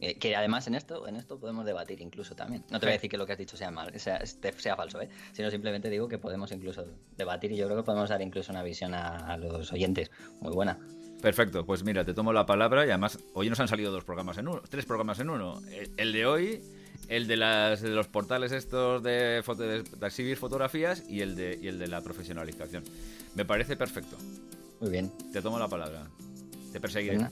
[0.00, 2.64] eh, que además en esto, en esto podemos debatir incluso también.
[2.70, 5.02] No te voy a decir que lo que has dicho sea mal, sea, sea falso,
[5.02, 5.10] ¿eh?
[5.32, 6.86] sino simplemente digo que podemos incluso
[7.18, 10.10] debatir y yo creo que podemos dar incluso una visión a los oyentes
[10.40, 10.78] muy buena.
[11.22, 14.38] Perfecto, pues mira, te tomo la palabra y además hoy nos han salido dos programas
[14.38, 15.62] en uno, tres programas en uno.
[15.96, 16.60] El de hoy,
[17.08, 21.60] el de, las, de los portales estos de, foto, de, exhibir fotografías y el, de,
[21.62, 22.82] y el de la profesionalización.
[23.36, 24.16] Me parece perfecto.
[24.80, 25.12] Muy bien.
[25.32, 26.08] Te tomo la palabra.
[26.72, 27.18] Te perseguiré.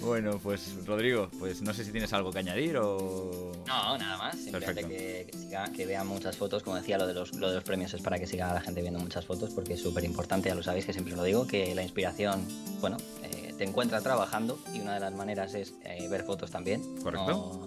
[0.00, 3.52] bueno, pues Rodrigo, pues no sé si tienes algo que añadir o...
[3.66, 4.36] No, nada más.
[4.36, 5.30] Simplemente que,
[5.76, 6.62] que, vean muchas fotos.
[6.62, 8.80] Como decía, lo de, los, lo de los premios es para que siga la gente
[8.80, 11.74] viendo muchas fotos porque es súper importante, ya lo sabéis que siempre lo digo, que
[11.74, 12.46] la inspiración,
[12.80, 16.82] bueno, eh, te encuentra trabajando y una de las maneras es eh, ver fotos también.
[17.02, 17.66] Correcto.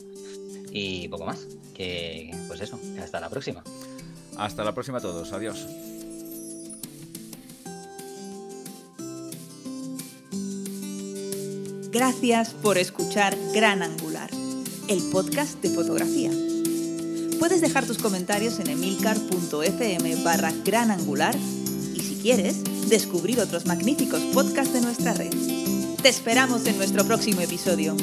[0.71, 1.47] Y poco más.
[1.73, 3.63] Que, pues eso, hasta la próxima.
[4.38, 5.32] Hasta la próxima a todos.
[5.32, 5.65] Adiós.
[11.95, 14.29] Gracias por escuchar Gran Angular,
[14.89, 16.29] el podcast de fotografía.
[17.39, 21.33] Puedes dejar tus comentarios en emilcar.fm barra Gran Angular
[21.93, 25.31] y si quieres, descubrir otros magníficos podcasts de nuestra red.
[26.01, 27.95] Te esperamos en nuestro próximo episodio.